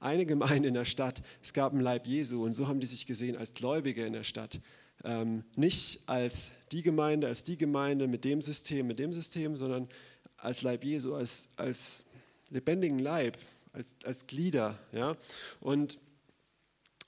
[0.00, 3.06] eine Gemeinde in der Stadt, es gab einen Leib Jesu und so haben die sich
[3.06, 4.60] gesehen als Gläubige in der Stadt.
[5.04, 9.88] Ähm, nicht als die Gemeinde, als die Gemeinde mit dem System, mit dem System, sondern
[10.36, 12.06] als Leib Jesu, als, als
[12.50, 13.38] lebendigen Leib,
[13.72, 14.78] als, als Glieder.
[14.92, 15.16] Ja?
[15.60, 15.98] Und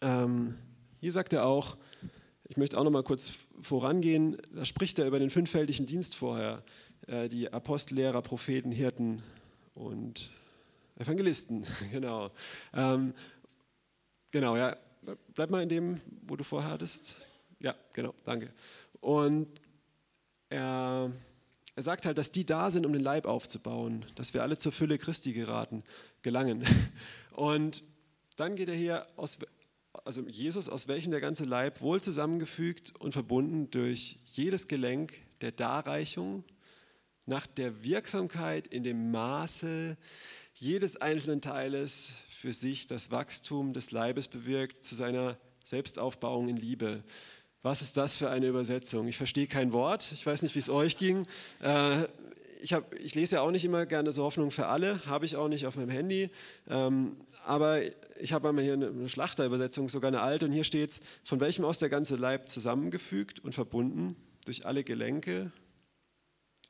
[0.01, 0.57] ähm,
[1.01, 1.77] hier sagt er auch,
[2.53, 4.37] ich möchte auch noch mal kurz vorangehen.
[4.55, 6.63] Da spricht er über den fünffältigen Dienst vorher.
[7.07, 9.23] Äh, die Apostel, Lehrer, Propheten, Hirten
[9.73, 10.31] und
[10.99, 11.65] Evangelisten.
[11.91, 12.31] genau.
[12.75, 13.15] Ähm,
[14.33, 14.77] genau, ja.
[15.33, 17.17] Bleib mal in dem, wo du vorher hattest.
[17.59, 18.53] Ja, genau, danke.
[19.01, 19.49] Und
[20.51, 21.11] er,
[21.75, 24.73] er sagt halt, dass die da sind, um den Leib aufzubauen, dass wir alle zur
[24.73, 25.85] Fülle Christi geraten,
[26.21, 26.67] gelangen.
[27.35, 27.83] Und
[28.37, 29.39] dann geht er hier aus
[30.05, 35.53] also Jesus, aus welchem der ganze Leib wohl zusammengefügt und verbunden durch jedes Gelenk der
[35.53, 36.45] Darreichung
[37.27, 39.97] nach der Wirksamkeit in dem Maße
[40.55, 47.05] jedes einzelnen Teiles für sich das Wachstum des Leibes bewirkt zu seiner Selbstaufbauung in Liebe.
[47.63, 49.07] Was ist das für eine Übersetzung?
[49.07, 50.11] Ich verstehe kein Wort.
[50.13, 51.27] Ich weiß nicht, wie es euch ging.
[52.63, 55.37] Ich, hab, ich, lese ja auch nicht immer gerne so Hoffnung für alle, habe ich
[55.37, 56.31] auch nicht auf meinem Handy.
[56.69, 57.83] Ähm, aber
[58.21, 61.65] ich habe einmal hier eine Schlachterübersetzung, sogar eine alte, und hier steht es, von welchem
[61.65, 65.51] aus der ganze Leib zusammengefügt und verbunden durch alle Gelenke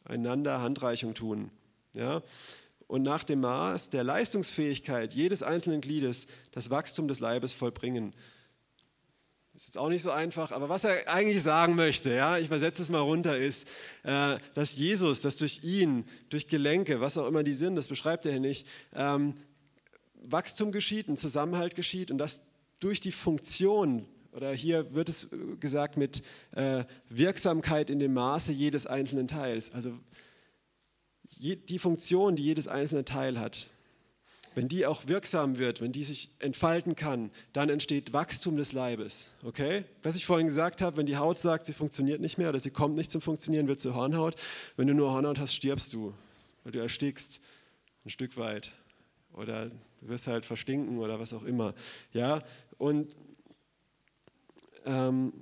[0.05, 1.51] einander Handreichung tun.
[1.95, 2.23] Ja?
[2.87, 8.15] Und nach dem Maß der Leistungsfähigkeit jedes einzelnen Gliedes das Wachstum des Leibes vollbringen.
[9.55, 12.81] Ist jetzt auch nicht so einfach, aber was er eigentlich sagen möchte, ja, ich übersetze
[12.81, 13.69] es mal runter, ist,
[14.03, 18.25] äh, dass Jesus, dass durch ihn, durch Gelenke, was auch immer die sind, das beschreibt
[18.25, 19.35] er hier nicht, ähm,
[20.25, 22.47] Wachstum geschieht, ein Zusammenhalt geschieht und das
[22.81, 25.29] durch die Funktion, oder hier wird es
[25.61, 29.93] gesagt mit äh, Wirksamkeit in dem Maße jedes einzelnen Teils, also
[31.29, 33.69] je, die Funktion, die jedes einzelne Teil hat,
[34.55, 39.29] wenn die auch wirksam wird, wenn die sich entfalten kann, dann entsteht Wachstum des Leibes.
[39.45, 39.85] Okay?
[40.03, 42.71] Was ich vorhin gesagt habe, wenn die Haut sagt, sie funktioniert nicht mehr oder sie
[42.71, 44.37] kommt nicht zum Funktionieren, wird sie Hornhaut.
[44.77, 46.15] Wenn du nur Hornhaut hast, stirbst du,
[46.65, 47.41] weil du erstickst
[48.05, 48.73] ein Stück weit
[49.33, 51.75] oder du wirst halt verstinken oder was auch immer.
[52.13, 52.43] Ja,
[52.79, 53.17] und
[54.85, 55.33] ähm,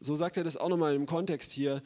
[0.00, 1.82] so sagt er das auch nochmal im Kontext hier,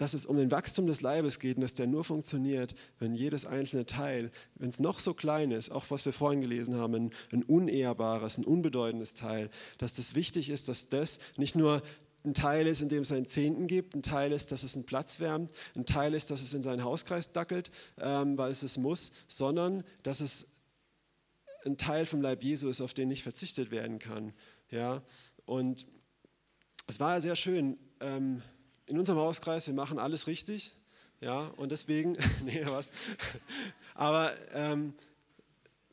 [0.00, 3.44] dass es um den Wachstum des Leibes geht und dass der nur funktioniert, wenn jedes
[3.44, 7.10] einzelne Teil, wenn es noch so klein ist, auch was wir vorhin gelesen haben, ein,
[7.32, 11.82] ein unehrbares, ein unbedeutendes Teil, dass das wichtig ist, dass das nicht nur
[12.24, 14.86] ein Teil ist, in dem es einen Zehnten gibt, ein Teil ist, dass es einen
[14.86, 18.78] Platz wärmt, ein Teil ist, dass es in seinen Hauskreis dackelt, ähm, weil es es
[18.78, 20.52] muss, sondern dass es
[21.66, 24.32] ein Teil vom Leib Jesu ist, auf den nicht verzichtet werden kann.
[24.70, 25.02] Ja?
[25.44, 25.86] Und
[26.86, 27.76] es war sehr schön.
[28.00, 28.40] Ähm,
[28.90, 30.74] in unserem Hauskreis, wir machen alles richtig.
[31.20, 32.90] Ja, und deswegen, nee, was.
[33.94, 34.94] Aber ähm,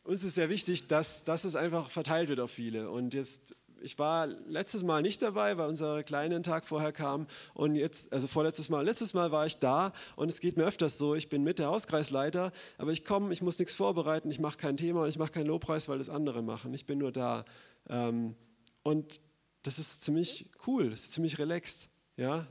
[0.04, 2.90] uns ist sehr wichtig, dass, dass es einfach verteilt wird auf viele.
[2.90, 7.28] Und jetzt ich war letztes Mal nicht dabei, weil unser Kleine einen Tag vorher kam
[7.54, 10.98] und jetzt, also vorletztes Mal, letztes Mal war ich da und es geht mir öfters
[10.98, 14.58] so, ich bin mit der Hauskreisleiter, aber ich komme, ich muss nichts vorbereiten, ich mache
[14.58, 16.74] kein Thema und ich mache keinen Lobpreis, weil das andere machen.
[16.74, 17.46] Ich bin nur da.
[17.90, 18.36] Ähm,
[18.84, 19.20] und
[19.64, 21.90] das ist ziemlich cool, das ist ziemlich relaxed.
[22.16, 22.48] Ja?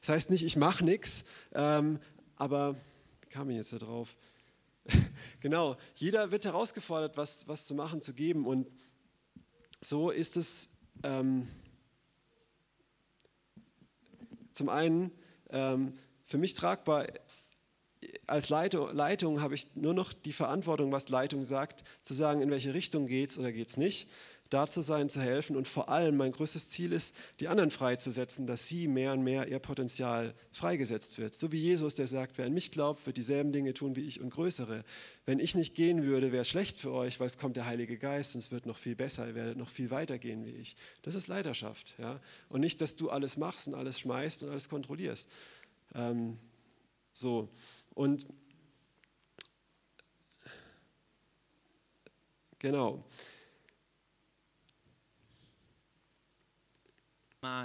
[0.00, 1.98] Das heißt nicht, ich mache nichts, ähm,
[2.36, 2.76] aber
[3.22, 4.16] wie kam ich jetzt da drauf?
[5.40, 8.68] genau, jeder wird herausgefordert, was, was zu machen, zu geben und
[9.80, 11.48] so ist es ähm,
[14.52, 15.10] zum einen
[15.50, 17.06] ähm, für mich tragbar,
[18.26, 22.50] als Leitung, Leitung habe ich nur noch die Verantwortung, was Leitung sagt, zu sagen, in
[22.50, 24.08] welche Richtung geht es oder geht es nicht.
[24.50, 28.46] Da zu sein, zu helfen und vor allem mein größtes Ziel ist, die anderen freizusetzen,
[28.46, 31.34] dass sie mehr und mehr ihr Potenzial freigesetzt wird.
[31.34, 34.20] So wie Jesus, der sagt, wer an mich glaubt, wird dieselben Dinge tun wie ich
[34.20, 34.84] und größere.
[35.26, 37.96] Wenn ich nicht gehen würde, wäre es schlecht für euch, weil es kommt der Heilige
[37.96, 40.76] Geist und es wird noch viel besser, ihr werdet noch viel weiter gehen wie ich.
[41.02, 41.94] Das ist Leidenschaft.
[41.98, 42.20] Ja?
[42.48, 45.30] Und nicht, dass du alles machst und alles schmeißt und alles kontrollierst.
[45.94, 46.38] Ähm,
[47.12, 47.48] so.
[47.94, 48.26] Und
[52.58, 53.04] genau.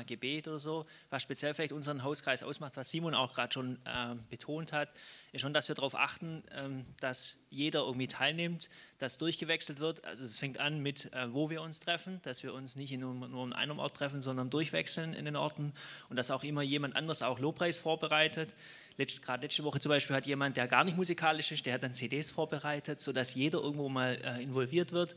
[0.05, 4.15] Gebet oder so, was speziell vielleicht unseren Hauskreis ausmacht, was Simon auch gerade schon äh,
[4.29, 4.89] betont hat,
[5.31, 10.05] ist schon, dass wir darauf achten, ähm, dass jeder irgendwie teilnimmt, dass durchgewechselt wird.
[10.05, 13.13] Also es fängt an mit, äh, wo wir uns treffen, dass wir uns nicht nur,
[13.13, 15.73] nur an einem Ort treffen, sondern durchwechseln in den Orten
[16.09, 18.53] und dass auch immer jemand anders auch Lobpreis vorbereitet.
[18.97, 21.83] Letzt, gerade letzte Woche zum Beispiel hat jemand, der gar nicht musikalisch ist, der hat
[21.83, 25.15] dann CDs vorbereitet, sodass jeder irgendwo mal äh, involviert wird.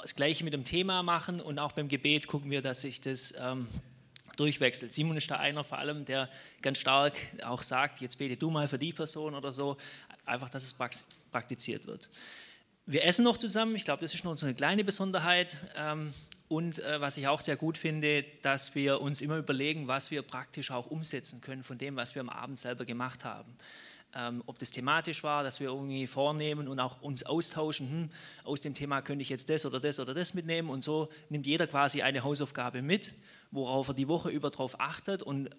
[0.00, 3.34] Das gleiche mit dem Thema machen und auch beim Gebet gucken wir, dass sich das
[3.40, 3.68] ähm,
[4.36, 4.94] durchwechselt.
[4.94, 6.28] Simon ist da einer vor allem, der
[6.62, 7.14] ganz stark
[7.44, 9.76] auch sagt, jetzt bete du mal für die Person oder so,
[10.24, 10.74] einfach, dass es
[11.30, 12.08] praktiziert wird.
[12.86, 15.56] Wir essen noch zusammen, ich glaube, das ist noch so eine kleine Besonderheit.
[15.76, 16.12] Ähm,
[16.48, 20.20] und äh, was ich auch sehr gut finde, dass wir uns immer überlegen, was wir
[20.20, 23.56] praktisch auch umsetzen können von dem, was wir am Abend selber gemacht haben.
[24.14, 28.10] Ähm, ob das thematisch war, dass wir irgendwie vornehmen und auch uns austauschen, hm,
[28.44, 31.46] aus dem Thema könnte ich jetzt das oder das oder das mitnehmen und so nimmt
[31.46, 33.12] jeder quasi eine Hausaufgabe mit
[33.52, 35.50] worauf er die Woche über darauf achtet und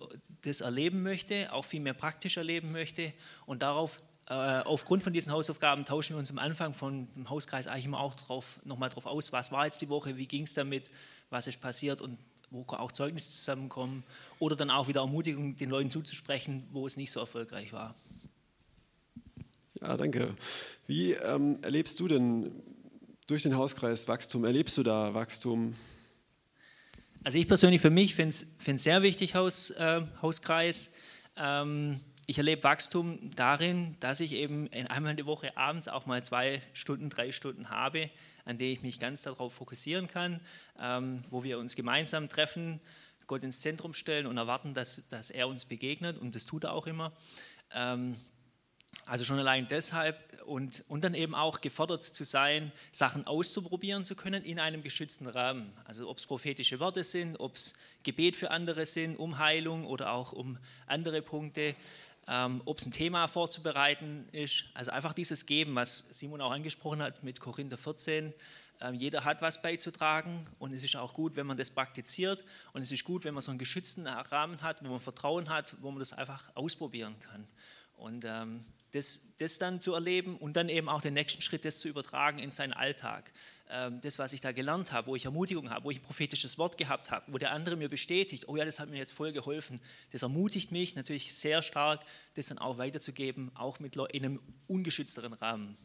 [0.41, 3.13] das erleben möchte, auch viel mehr praktisch erleben möchte.
[3.45, 7.67] Und darauf, äh, aufgrund von diesen Hausaufgaben tauschen wir uns am Anfang von dem Hauskreis
[7.67, 10.53] eigentlich immer auch drauf, nochmal drauf aus, was war jetzt die Woche, wie ging es
[10.53, 10.89] damit,
[11.29, 12.17] was ist passiert und
[12.49, 14.03] wo auch Zeugnisse zusammenkommen
[14.39, 17.95] oder dann auch wieder Ermutigung den Leuten zuzusprechen, wo es nicht so erfolgreich war.
[19.82, 20.36] Ja, danke.
[20.88, 22.51] Wie ähm, erlebst du denn
[23.27, 24.45] durch den Hauskreis Wachstum?
[24.45, 25.75] Erlebst du da Wachstum?
[27.25, 30.93] Also ich persönlich für mich finde es sehr wichtig, Haus, äh, Hauskreis.
[31.38, 36.23] Ähm, ich erlebe Wachstum darin, dass ich eben einmal in der Woche abends auch mal
[36.25, 38.09] zwei Stunden, drei Stunden habe,
[38.43, 40.41] an denen ich mich ganz darauf fokussieren kann,
[40.81, 42.81] ähm, wo wir uns gemeinsam treffen,
[43.25, 46.73] Gott ins Zentrum stellen und erwarten, dass, dass er uns begegnet und das tut er
[46.73, 47.13] auch immer.
[47.73, 48.17] Ähm,
[49.06, 54.15] also schon allein deshalb und, und dann eben auch gefordert zu sein, Sachen auszuprobieren zu
[54.15, 55.73] können in einem geschützten Rahmen.
[55.86, 60.12] Also ob es prophetische Worte sind, ob es Gebet für andere sind, um Heilung oder
[60.12, 61.75] auch um andere Punkte,
[62.27, 64.65] ähm, ob es ein Thema vorzubereiten ist.
[64.73, 68.34] Also einfach dieses Geben, was Simon auch angesprochen hat mit Korinther 14.
[68.82, 72.82] Ähm, jeder hat was beizutragen und es ist auch gut, wenn man das praktiziert und
[72.82, 75.91] es ist gut, wenn man so einen geschützten Rahmen hat, wo man Vertrauen hat, wo
[75.91, 77.47] man das einfach ausprobieren kann.
[77.97, 81.79] Und ähm, das, das dann zu erleben und dann eben auch den nächsten Schritt, das
[81.79, 83.32] zu übertragen in seinen Alltag.
[83.69, 86.60] Ähm, das, was ich da gelernt habe, wo ich Ermutigung habe, wo ich ein prophetisches
[86.60, 89.34] Wort gehabt habe, wo der andere mir bestätigt, oh ja, das hat mir jetzt voll
[89.34, 89.82] geholfen.
[90.12, 92.01] Das ermutigt mich natürlich sehr stark,
[92.36, 95.75] das dann auch weiterzugeben, auch mit in einem ungeschützteren Rahmen.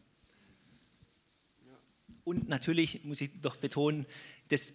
[2.25, 4.05] Und natürlich muss ich doch betonen,
[4.51, 4.75] das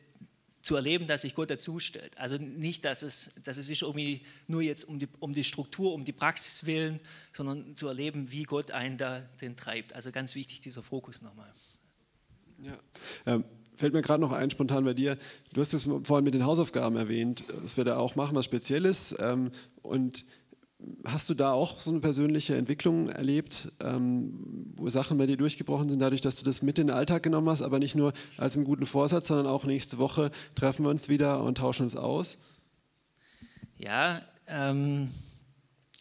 [0.64, 2.18] zu erleben, dass sich Gott dazu stellt.
[2.18, 5.94] Also nicht, dass es, dass es ist irgendwie nur jetzt um die, um die Struktur,
[5.94, 7.02] um die Praxis willen,
[7.34, 9.94] sondern zu erleben, wie Gott einen da den treibt.
[9.94, 11.52] Also ganz wichtig, dieser Fokus nochmal.
[12.64, 12.80] Ja.
[13.26, 13.44] Ähm,
[13.76, 15.18] fällt mir gerade noch ein, spontan bei dir.
[15.52, 19.14] Du hast es vorhin mit den Hausaufgaben erwähnt, was wir da auch machen, was Spezielles.
[19.20, 20.24] Ähm, und
[21.06, 25.90] Hast du da auch so eine persönliche Entwicklung erlebt, ähm, wo Sachen bei dir durchgebrochen
[25.90, 28.56] sind, dadurch, dass du das mit in den Alltag genommen hast, aber nicht nur als
[28.56, 32.38] einen guten Vorsatz, sondern auch nächste Woche treffen wir uns wieder und tauschen uns aus?
[33.78, 35.12] Ja, ähm,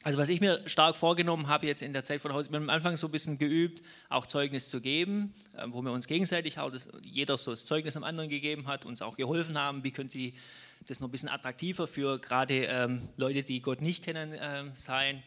[0.05, 2.65] also was ich mir stark vorgenommen habe jetzt in der Zeit von Haus, wir haben
[2.65, 6.59] am Anfang so ein bisschen geübt, auch Zeugnis zu geben, äh, wo wir uns gegenseitig
[6.59, 9.93] auch das, jeder so das Zeugnis am anderen gegeben hat, uns auch geholfen haben, wie
[9.93, 10.35] könnte die
[10.87, 15.23] das noch ein bisschen attraktiver für gerade ähm, Leute, die Gott nicht kennen, ähm, sein.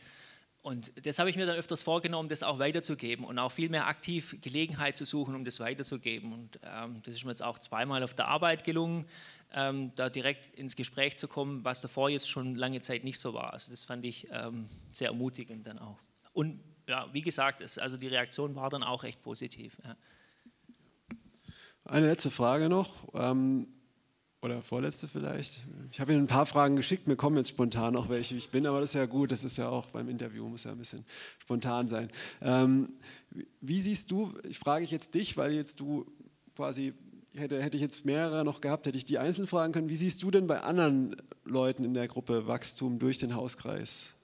[0.66, 3.86] Und das habe ich mir dann öfters vorgenommen, das auch weiterzugeben und auch viel mehr
[3.86, 6.34] aktiv Gelegenheit zu suchen, um das weiterzugeben.
[6.34, 9.06] Und ähm, das ist mir jetzt auch zweimal auf der Arbeit gelungen,
[9.54, 13.36] ähm, da direkt ins Gespräch zu kommen, was davor jetzt schon lange Zeit nicht so
[13.36, 13.54] war.
[13.54, 16.00] Also das fand ich ähm, sehr ermutigend dann auch.
[16.34, 19.78] Und ja, wie gesagt, es, also die Reaktion war dann auch echt positiv.
[19.84, 19.96] Ja.
[21.84, 23.08] Eine letzte Frage noch.
[23.14, 23.68] Ähm,
[24.46, 25.60] oder vorletzte vielleicht.
[25.92, 28.36] Ich habe Ihnen ein paar Fragen geschickt, mir kommen jetzt spontan noch welche.
[28.36, 30.72] Ich bin, aber das ist ja gut, das ist ja auch beim Interview, muss ja
[30.72, 31.04] ein bisschen
[31.40, 32.10] spontan sein.
[32.42, 32.94] Ähm,
[33.62, 36.06] wie siehst du, ich frage ich jetzt dich, weil jetzt du
[36.56, 36.94] quasi,
[37.34, 39.90] hätte, hätte ich jetzt mehrere noch gehabt, hätte ich die einzeln fragen können.
[39.90, 44.16] Wie siehst du denn bei anderen Leuten in der Gruppe Wachstum durch den Hauskreis?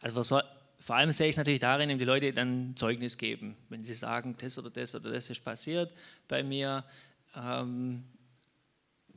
[0.00, 0.40] Also
[0.78, 4.34] vor allem sehe ich natürlich darin, wenn die Leute dann Zeugnis geben, wenn sie sagen,
[4.38, 5.94] das oder das oder das ist passiert
[6.26, 6.84] bei mir,
[7.34, 8.04] Ähm,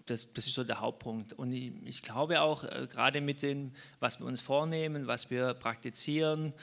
[0.06, 1.34] das, das, ist so der Hauptpunkt.
[1.34, 5.54] Und ich, ich glaube auch, äh, gerade mit dem, was wir uns vornehmen, was wir
[5.56, 6.54] praktizieren,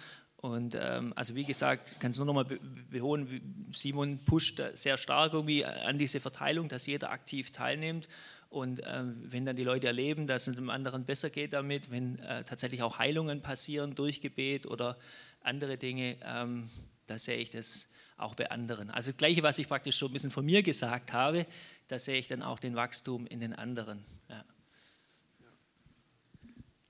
[0.42, 4.98] und ähm, also wie gesagt, ich kann es nur noch mal betonen, Simon pusht sehr
[4.98, 8.08] stark irgendwie an diese Verteilung, dass jeder aktiv teilnimmt.
[8.48, 12.18] Und ähm, wenn dann die Leute erleben, dass es dem anderen besser geht damit, wenn
[12.18, 14.98] äh, tatsächlich auch Heilungen passieren durch Gebet oder
[15.42, 16.68] andere Dinge, ähm,
[17.06, 18.90] da sehe ich das auch bei anderen.
[18.90, 21.46] Also das Gleiche, was ich praktisch schon ein bisschen von mir gesagt habe,
[21.88, 24.04] da sehe ich dann auch den Wachstum in den anderen.
[24.28, 24.44] Ja.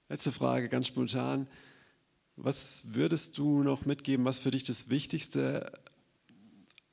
[0.09, 1.47] Letzte Frage, ganz spontan.
[2.37, 5.73] Was würdest du noch mitgeben, was für dich das Wichtigste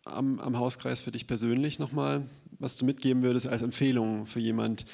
[0.06, 2.28] am, am Hauskreis für dich persönlich nochmal,
[2.60, 4.86] was du mitgeben würdest als Empfehlung für jemand,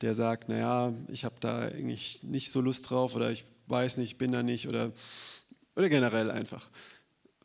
[0.00, 4.18] der sagt, naja, ich habe da eigentlich nicht so Lust drauf oder ich weiß nicht,
[4.18, 4.92] bin da nicht oder,
[5.76, 6.68] oder generell einfach.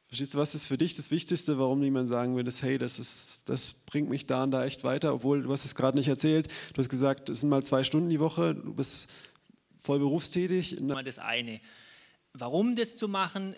[0.09, 3.47] Verstehst du, was ist für dich das Wichtigste, warum jemand sagen würde, hey, das, ist,
[3.47, 6.47] das bringt mich da und da echt weiter, obwohl du hast es gerade nicht erzählt.
[6.73, 9.11] Du hast gesagt, es sind mal zwei Stunden die Woche, du bist
[9.77, 10.81] voll berufstätig.
[10.81, 11.61] Mal das eine.
[12.33, 13.55] Warum das zu machen,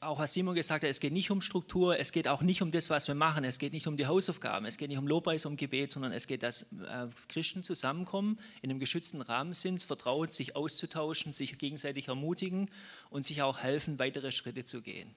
[0.00, 2.72] auch was Simon gesagt hat, es geht nicht um Struktur, es geht auch nicht um
[2.72, 5.46] das, was wir machen, es geht nicht um die Hausaufgaben, es geht nicht um Lobpreis,
[5.46, 10.32] um Gebet, sondern es geht, dass äh, Christen zusammenkommen, in einem geschützten Rahmen sind, vertraut,
[10.32, 12.68] sich auszutauschen, sich gegenseitig ermutigen
[13.10, 15.14] und sich auch helfen, weitere Schritte zu gehen.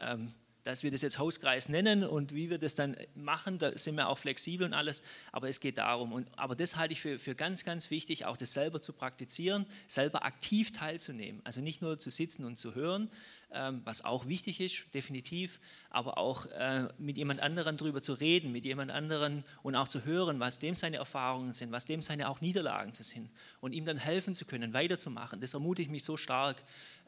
[0.00, 0.32] Ähm,
[0.68, 4.06] dass wir das jetzt Hauskreis nennen und wie wir das dann machen, da sind wir
[4.06, 6.12] auch flexibel und alles, aber es geht darum.
[6.12, 9.64] Und, aber das halte ich für, für ganz, ganz wichtig, auch das selber zu praktizieren,
[9.86, 11.40] selber aktiv teilzunehmen.
[11.44, 13.10] Also nicht nur zu sitzen und zu hören,
[13.50, 15.58] ähm, was auch wichtig ist, definitiv,
[15.88, 20.04] aber auch äh, mit jemand anderem darüber zu reden, mit jemand anderem und auch zu
[20.04, 23.30] hören, was dem seine Erfahrungen sind, was dem seine auch Niederlagen sind
[23.62, 25.40] und ihm dann helfen zu können, weiterzumachen.
[25.40, 26.62] Das ermutigt mich so stark.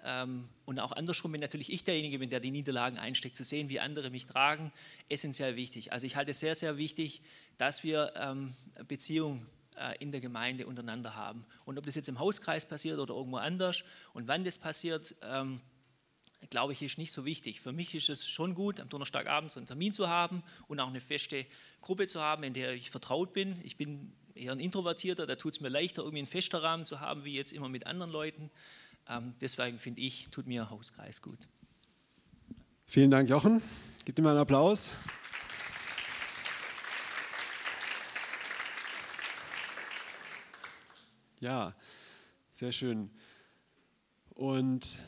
[0.05, 3.69] Ähm, und auch andersrum, wenn natürlich ich derjenige bin, der die Niederlagen einsteckt, zu sehen,
[3.69, 4.73] wie andere mich tragen,
[5.09, 5.93] essentiell wichtig.
[5.93, 7.23] Also ich halte es sehr, sehr wichtig,
[7.59, 8.55] dass wir ähm,
[8.89, 11.45] Beziehungen äh, in der Gemeinde untereinander haben.
[11.65, 13.85] Und ob das jetzt im Hauskreis passiert oder irgendwo anders
[14.15, 15.15] und wann das passiert,
[16.49, 17.61] glaube ich, ist nicht so wichtig.
[17.61, 20.89] Für mich ist es schon gut, am Donnerstagabend so einen Termin zu haben und auch
[20.89, 21.45] eine feste
[21.83, 23.61] Gruppe zu haben, in der ich vertraut bin.
[23.63, 27.01] Ich bin eher ein Introvertierter, da tut es mir leichter, irgendwie einen festen Rahmen zu
[27.01, 28.51] haben, wie jetzt immer mit anderen Leuten.
[29.11, 31.49] Ähm, deswegen finde ich, tut mir Hauskreis gut.
[32.87, 33.61] Vielen Dank, Jochen.
[34.05, 34.90] Gib mal einen Applaus.
[41.40, 41.75] Ja,
[42.53, 43.11] sehr schön.
[44.35, 45.01] Und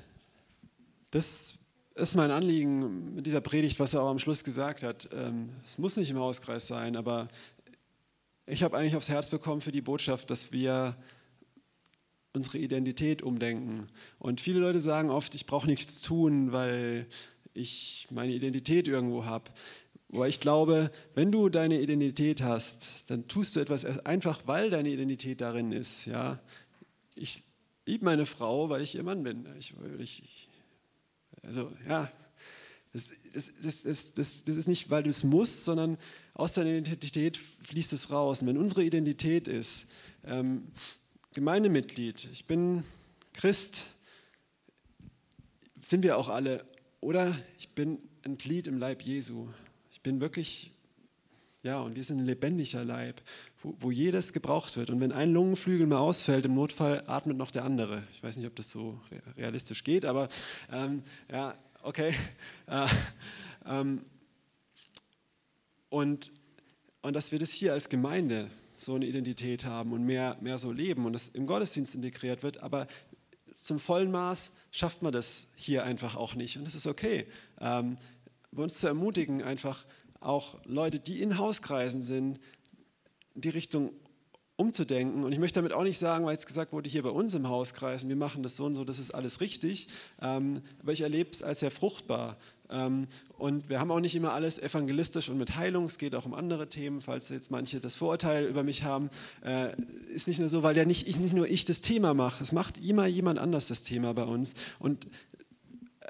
[1.11, 1.59] das
[1.95, 5.09] ist mein Anliegen mit dieser Predigt, was er auch am Schluss gesagt hat.
[5.13, 7.29] Ähm, es muss nicht im Hauskreis sein, aber
[8.47, 10.97] ich habe eigentlich aufs Herz bekommen für die Botschaft, dass wir
[12.35, 13.87] unsere Identität umdenken.
[14.19, 17.07] Und viele Leute sagen oft, ich brauche nichts tun, weil
[17.55, 19.51] ich meine Identität irgendwo habe.
[20.13, 24.91] Aber ich glaube, wenn du deine Identität hast, dann tust du etwas einfach, weil deine
[24.91, 26.07] Identität darin ist.
[26.07, 26.39] Ja?
[27.15, 27.43] Ich
[27.87, 29.47] liebe meine Frau, weil ich ihr Mann bin.
[29.59, 30.49] Ich, ich,
[31.43, 32.11] also ja,
[32.93, 33.11] das,
[33.63, 33.83] das,
[34.15, 35.97] das, das, ist nicht, weil du es musst, sondern
[36.35, 38.43] aus deiner Identität fließt es raus.
[38.43, 39.93] Und wenn unsere Identität ist,
[40.27, 40.69] ähm,
[41.35, 42.85] Gemeindemitglied, ich bin
[43.33, 43.95] Christ,
[45.81, 46.63] sind wir auch alle,
[47.01, 49.49] oder ich bin ein Glied im Leib Jesu.
[49.91, 50.73] Ich bin wirklich,
[51.63, 53.23] ja, und wir sind ein lebendiger Leib,
[53.63, 54.91] wo, wo jedes gebraucht wird.
[54.91, 58.03] Und wenn ein Lungenflügel mal ausfällt, im Notfall atmet noch der andere.
[58.13, 59.01] Ich weiß nicht, ob das so
[59.39, 60.29] realistisch geht, aber
[60.71, 62.15] ähm, ja, okay.
[62.67, 62.87] Äh,
[63.65, 64.05] ähm,
[65.89, 66.31] und,
[67.01, 68.51] und dass wir das hier als Gemeinde
[68.85, 72.63] so eine Identität haben und mehr, mehr so leben und das im Gottesdienst integriert wird,
[72.63, 72.87] aber
[73.55, 76.57] zum vollen Maß schafft man das hier einfach auch nicht.
[76.57, 77.27] Und das ist okay.
[77.61, 77.99] Ähm,
[78.51, 79.85] uns zu ermutigen, einfach
[80.21, 82.39] auch Leute, die in Hauskreisen sind,
[83.35, 83.93] die Richtung
[84.57, 85.25] umzudenken.
[85.25, 87.49] Und ich möchte damit auch nicht sagen, weil jetzt gesagt wurde, hier bei uns im
[87.49, 89.89] Hauskreis, wir machen das so und so, das ist alles richtig.
[90.21, 92.39] Ähm, aber ich erlebe es als sehr fruchtbar.
[92.73, 93.07] Ähm,
[93.39, 95.85] und wir haben auch nicht immer alles evangelistisch und mit Heilung.
[95.85, 99.11] Es geht auch um andere Themen, falls jetzt manche das Vorurteil über mich haben.
[99.45, 99.77] Äh,
[100.13, 102.43] ist nicht nur so, weil ja nicht, ich, nicht nur ich das Thema mache.
[102.43, 104.55] Es macht immer jemand anders das Thema bei uns.
[104.79, 105.07] Und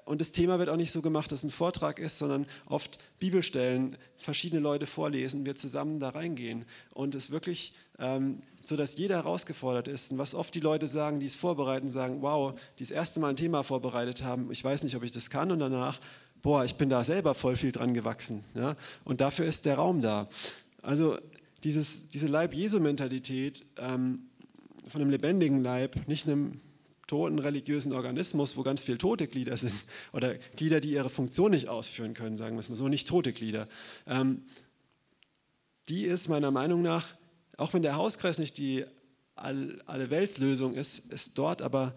[0.04, 3.96] und das Thema wird auch nicht so gemacht, dass ein Vortrag ist, sondern oft Bibelstellen,
[4.16, 6.64] verschiedene Leute vorlesen, wir zusammen da reingehen.
[6.92, 10.12] Und es wirklich ähm, so, dass jeder herausgefordert ist.
[10.12, 13.30] Und was oft die Leute sagen, die es vorbereiten, sagen, wow, die das erste Mal
[13.30, 15.50] ein Thema vorbereitet haben, ich weiß nicht, ob ich das kann.
[15.50, 16.00] Und danach,
[16.42, 18.44] boah, ich bin da selber voll viel dran gewachsen.
[18.54, 18.76] Ja?
[19.04, 20.28] Und dafür ist der Raum da.
[20.82, 21.18] Also
[21.64, 24.26] dieses, diese Leib-Jesu-Mentalität ähm,
[24.88, 26.60] von einem lebendigen Leib, nicht einem
[27.06, 29.74] toten religiösen Organismus, wo ganz viele tote Glieder sind
[30.12, 33.32] oder Glieder, die ihre Funktion nicht ausführen können, sagen wir es mal so, nicht tote
[33.32, 33.68] Glieder.
[34.06, 34.42] Ähm,
[35.88, 37.14] die ist meiner Meinung nach,
[37.56, 38.84] auch wenn der Hauskreis nicht die
[39.34, 41.94] alle Weltslösung ist, ist dort aber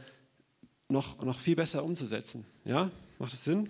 [0.88, 2.46] noch, noch viel besser umzusetzen.
[2.64, 3.70] Ja, macht es Sinn?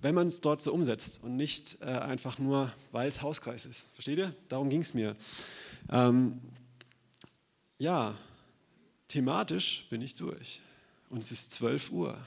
[0.00, 3.86] Wenn man es dort so umsetzt und nicht äh, einfach nur, weil es Hauskreis ist.
[3.94, 4.34] Versteht ihr?
[4.48, 5.16] Darum ging es mir.
[5.90, 6.40] Ähm,
[7.78, 8.14] ja,
[9.08, 10.60] thematisch bin ich durch.
[11.10, 12.18] Und es ist 12 Uhr.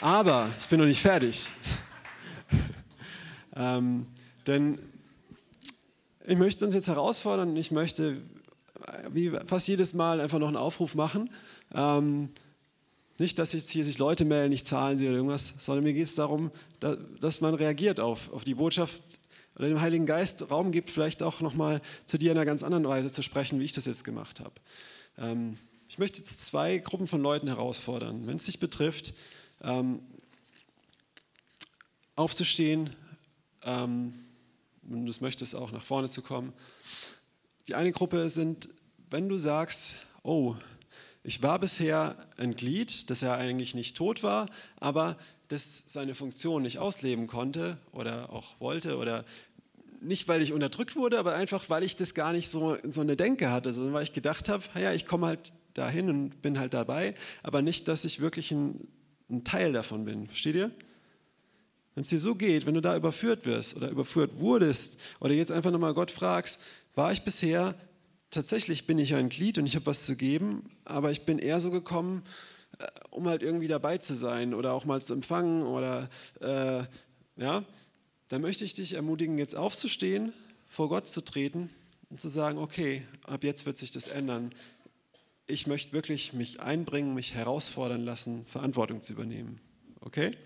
[0.00, 1.48] Aber ich bin noch nicht fertig.
[3.56, 4.06] ähm,
[4.46, 4.78] denn
[6.26, 8.20] ich möchte uns jetzt herausfordern ich möchte
[9.10, 11.30] wie fast jedes Mal einfach noch einen Aufruf machen.
[11.74, 12.30] Ähm,
[13.18, 16.06] nicht, dass jetzt hier sich Leute melden, nicht zahlen sie oder irgendwas, sondern mir geht
[16.06, 16.50] es darum,
[17.20, 19.00] dass man reagiert auf, auf die Botschaft
[19.56, 22.86] oder dem Heiligen Geist Raum gibt, vielleicht auch nochmal zu dir in einer ganz anderen
[22.86, 24.54] Weise zu sprechen, wie ich das jetzt gemacht habe.
[25.18, 25.58] Ähm,
[25.88, 29.12] ich möchte jetzt zwei Gruppen von Leuten herausfordern, wenn es dich betrifft,
[29.60, 30.00] ähm,
[32.16, 32.90] aufzustehen,
[33.62, 34.24] ähm,
[34.82, 36.52] wenn du es möchtest, auch nach vorne zu kommen.
[37.68, 38.68] Die eine Gruppe sind,
[39.10, 40.56] wenn du sagst, oh,
[41.24, 44.48] ich war bisher ein Glied, das ja eigentlich nicht tot war,
[44.80, 45.16] aber
[45.48, 49.24] das seine Funktion nicht ausleben konnte oder auch wollte oder
[50.00, 53.16] nicht, weil ich unterdrückt wurde, aber einfach, weil ich das gar nicht so, so eine
[53.16, 56.74] Denke hatte, sondern weil ich gedacht habe, ja, ich komme halt dahin und bin halt
[56.74, 58.88] dabei, aber nicht, dass ich wirklich ein,
[59.30, 60.26] ein Teil davon bin.
[60.26, 60.70] Versteht ihr?
[61.94, 65.52] Wenn es dir so geht, wenn du da überführt wirst oder überführt wurdest oder jetzt
[65.52, 66.62] einfach nochmal Gott fragst,
[66.94, 67.74] war ich bisher,
[68.32, 71.60] tatsächlich bin ich ein Glied und ich habe was zu geben, aber ich bin eher
[71.60, 72.24] so gekommen,
[72.80, 76.08] äh, um halt irgendwie dabei zu sein oder auch mal zu empfangen oder
[76.40, 76.82] äh,
[77.40, 77.64] ja,
[78.28, 80.32] dann möchte ich dich ermutigen, jetzt aufzustehen,
[80.66, 81.70] vor Gott zu treten
[82.10, 84.54] und zu sagen, okay, ab jetzt wird sich das ändern.
[85.46, 89.60] Ich möchte wirklich mich einbringen, mich herausfordern lassen, Verantwortung zu übernehmen.
[90.00, 90.36] Okay?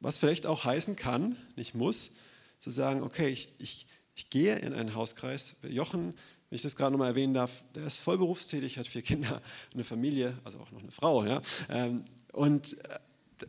[0.00, 2.12] Was vielleicht auch heißen kann, nicht muss,
[2.58, 3.86] zu sagen, okay, ich, ich,
[4.16, 5.56] ich gehe in einen Hauskreis.
[5.68, 6.14] Jochen,
[6.48, 9.42] wenn ich das gerade nochmal erwähnen darf, der ist voll berufstätig, hat vier Kinder,
[9.74, 11.24] eine Familie, also auch noch eine Frau.
[11.24, 11.42] Ja?
[11.68, 12.98] Ähm, und äh,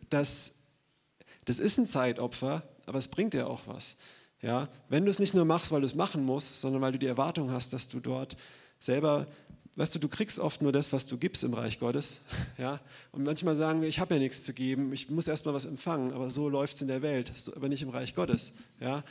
[0.10, 0.56] das,
[1.46, 3.98] das ist ein Zeitopfer, aber es bringt dir auch was.
[4.42, 4.68] Ja?
[4.90, 7.08] Wenn du es nicht nur machst, weil du es machen musst, sondern weil du die
[7.08, 8.36] Erwartung hast, dass du dort
[8.80, 9.28] selber
[9.78, 12.22] weißt du, du kriegst oft nur das, was du gibst im Reich Gottes.
[12.58, 12.82] Ja?
[13.12, 15.66] Und manchmal sagen wir, ich habe ja nichts zu geben, ich muss erst mal was
[15.66, 18.56] empfangen, aber so läuft es in der Welt, aber nicht im Reich Gottes.
[18.80, 19.04] Ja?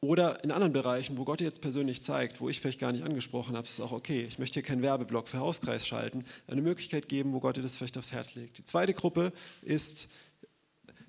[0.00, 3.04] Oder in anderen Bereichen, wo Gott dir jetzt persönlich zeigt, wo ich vielleicht gar nicht
[3.04, 4.24] angesprochen habe, ist es auch okay.
[4.28, 7.76] Ich möchte hier keinen Werbeblock für Hauskreis schalten, eine Möglichkeit geben, wo Gott dir das
[7.76, 8.58] vielleicht aufs Herz legt.
[8.58, 9.32] Die zweite Gruppe
[9.62, 10.10] ist,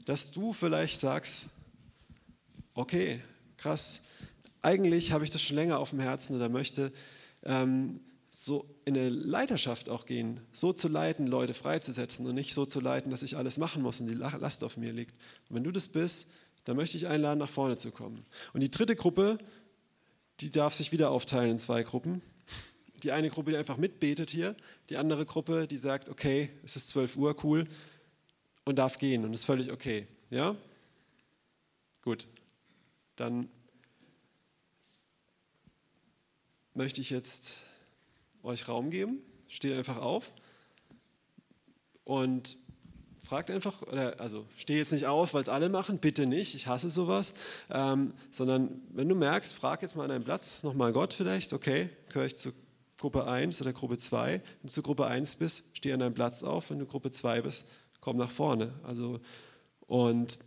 [0.05, 1.49] dass du vielleicht sagst,
[2.73, 3.21] okay,
[3.57, 4.05] krass,
[4.61, 6.93] eigentlich habe ich das schon länger auf dem Herzen oder möchte
[7.43, 12.65] ähm, so in eine Leiterschaft auch gehen, so zu leiten, Leute freizusetzen und nicht so
[12.65, 15.15] zu leiten, dass ich alles machen muss und die Last auf mir liegt.
[15.49, 16.33] Und wenn du das bist,
[16.67, 18.25] dann möchte ich einladen, nach vorne zu kommen.
[18.51, 19.37] Und die dritte Gruppe,
[20.41, 22.21] die darf sich wieder aufteilen in zwei Gruppen.
[23.03, 24.53] Die eine Gruppe, die einfach mitbetet hier,
[24.89, 27.69] die andere Gruppe, die sagt, okay, es ist 12 Uhr, cool,
[28.65, 30.07] und darf gehen und ist völlig okay.
[30.29, 30.57] Ja?
[32.01, 32.27] Gut.
[33.15, 33.47] Dann
[36.73, 37.63] möchte ich jetzt
[38.43, 39.21] euch Raum geben.
[39.47, 40.33] Steht einfach auf
[42.03, 42.57] und
[43.27, 46.67] fragt einfach, oder, also steh jetzt nicht auf, weil es alle machen, bitte nicht, ich
[46.67, 47.33] hasse sowas,
[47.69, 51.89] ähm, sondern wenn du merkst, frag jetzt mal an deinem Platz nochmal Gott vielleicht, okay,
[52.07, 52.53] gehöre ich zu
[52.97, 54.31] Gruppe 1 oder Gruppe 2.
[54.31, 57.41] Wenn du zu Gruppe 1 bist, steh an deinem Platz auf, wenn du Gruppe 2
[57.41, 57.67] bist,
[57.99, 58.71] komm nach vorne.
[58.83, 59.19] Also,
[59.87, 60.39] und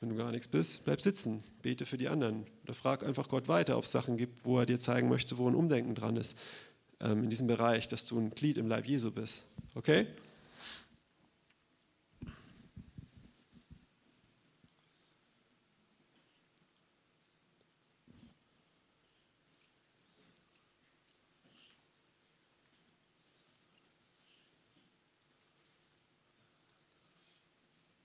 [0.00, 2.46] wenn du gar nichts bist, bleib sitzen, bete für die anderen.
[2.64, 5.46] Oder frag einfach Gott weiter, ob es Sachen gibt, wo er dir zeigen möchte, wo
[5.46, 6.38] ein Umdenken dran ist
[7.00, 9.42] ähm, in diesem Bereich, dass du ein Glied im Leib Jesu bist.
[9.74, 10.06] Okay?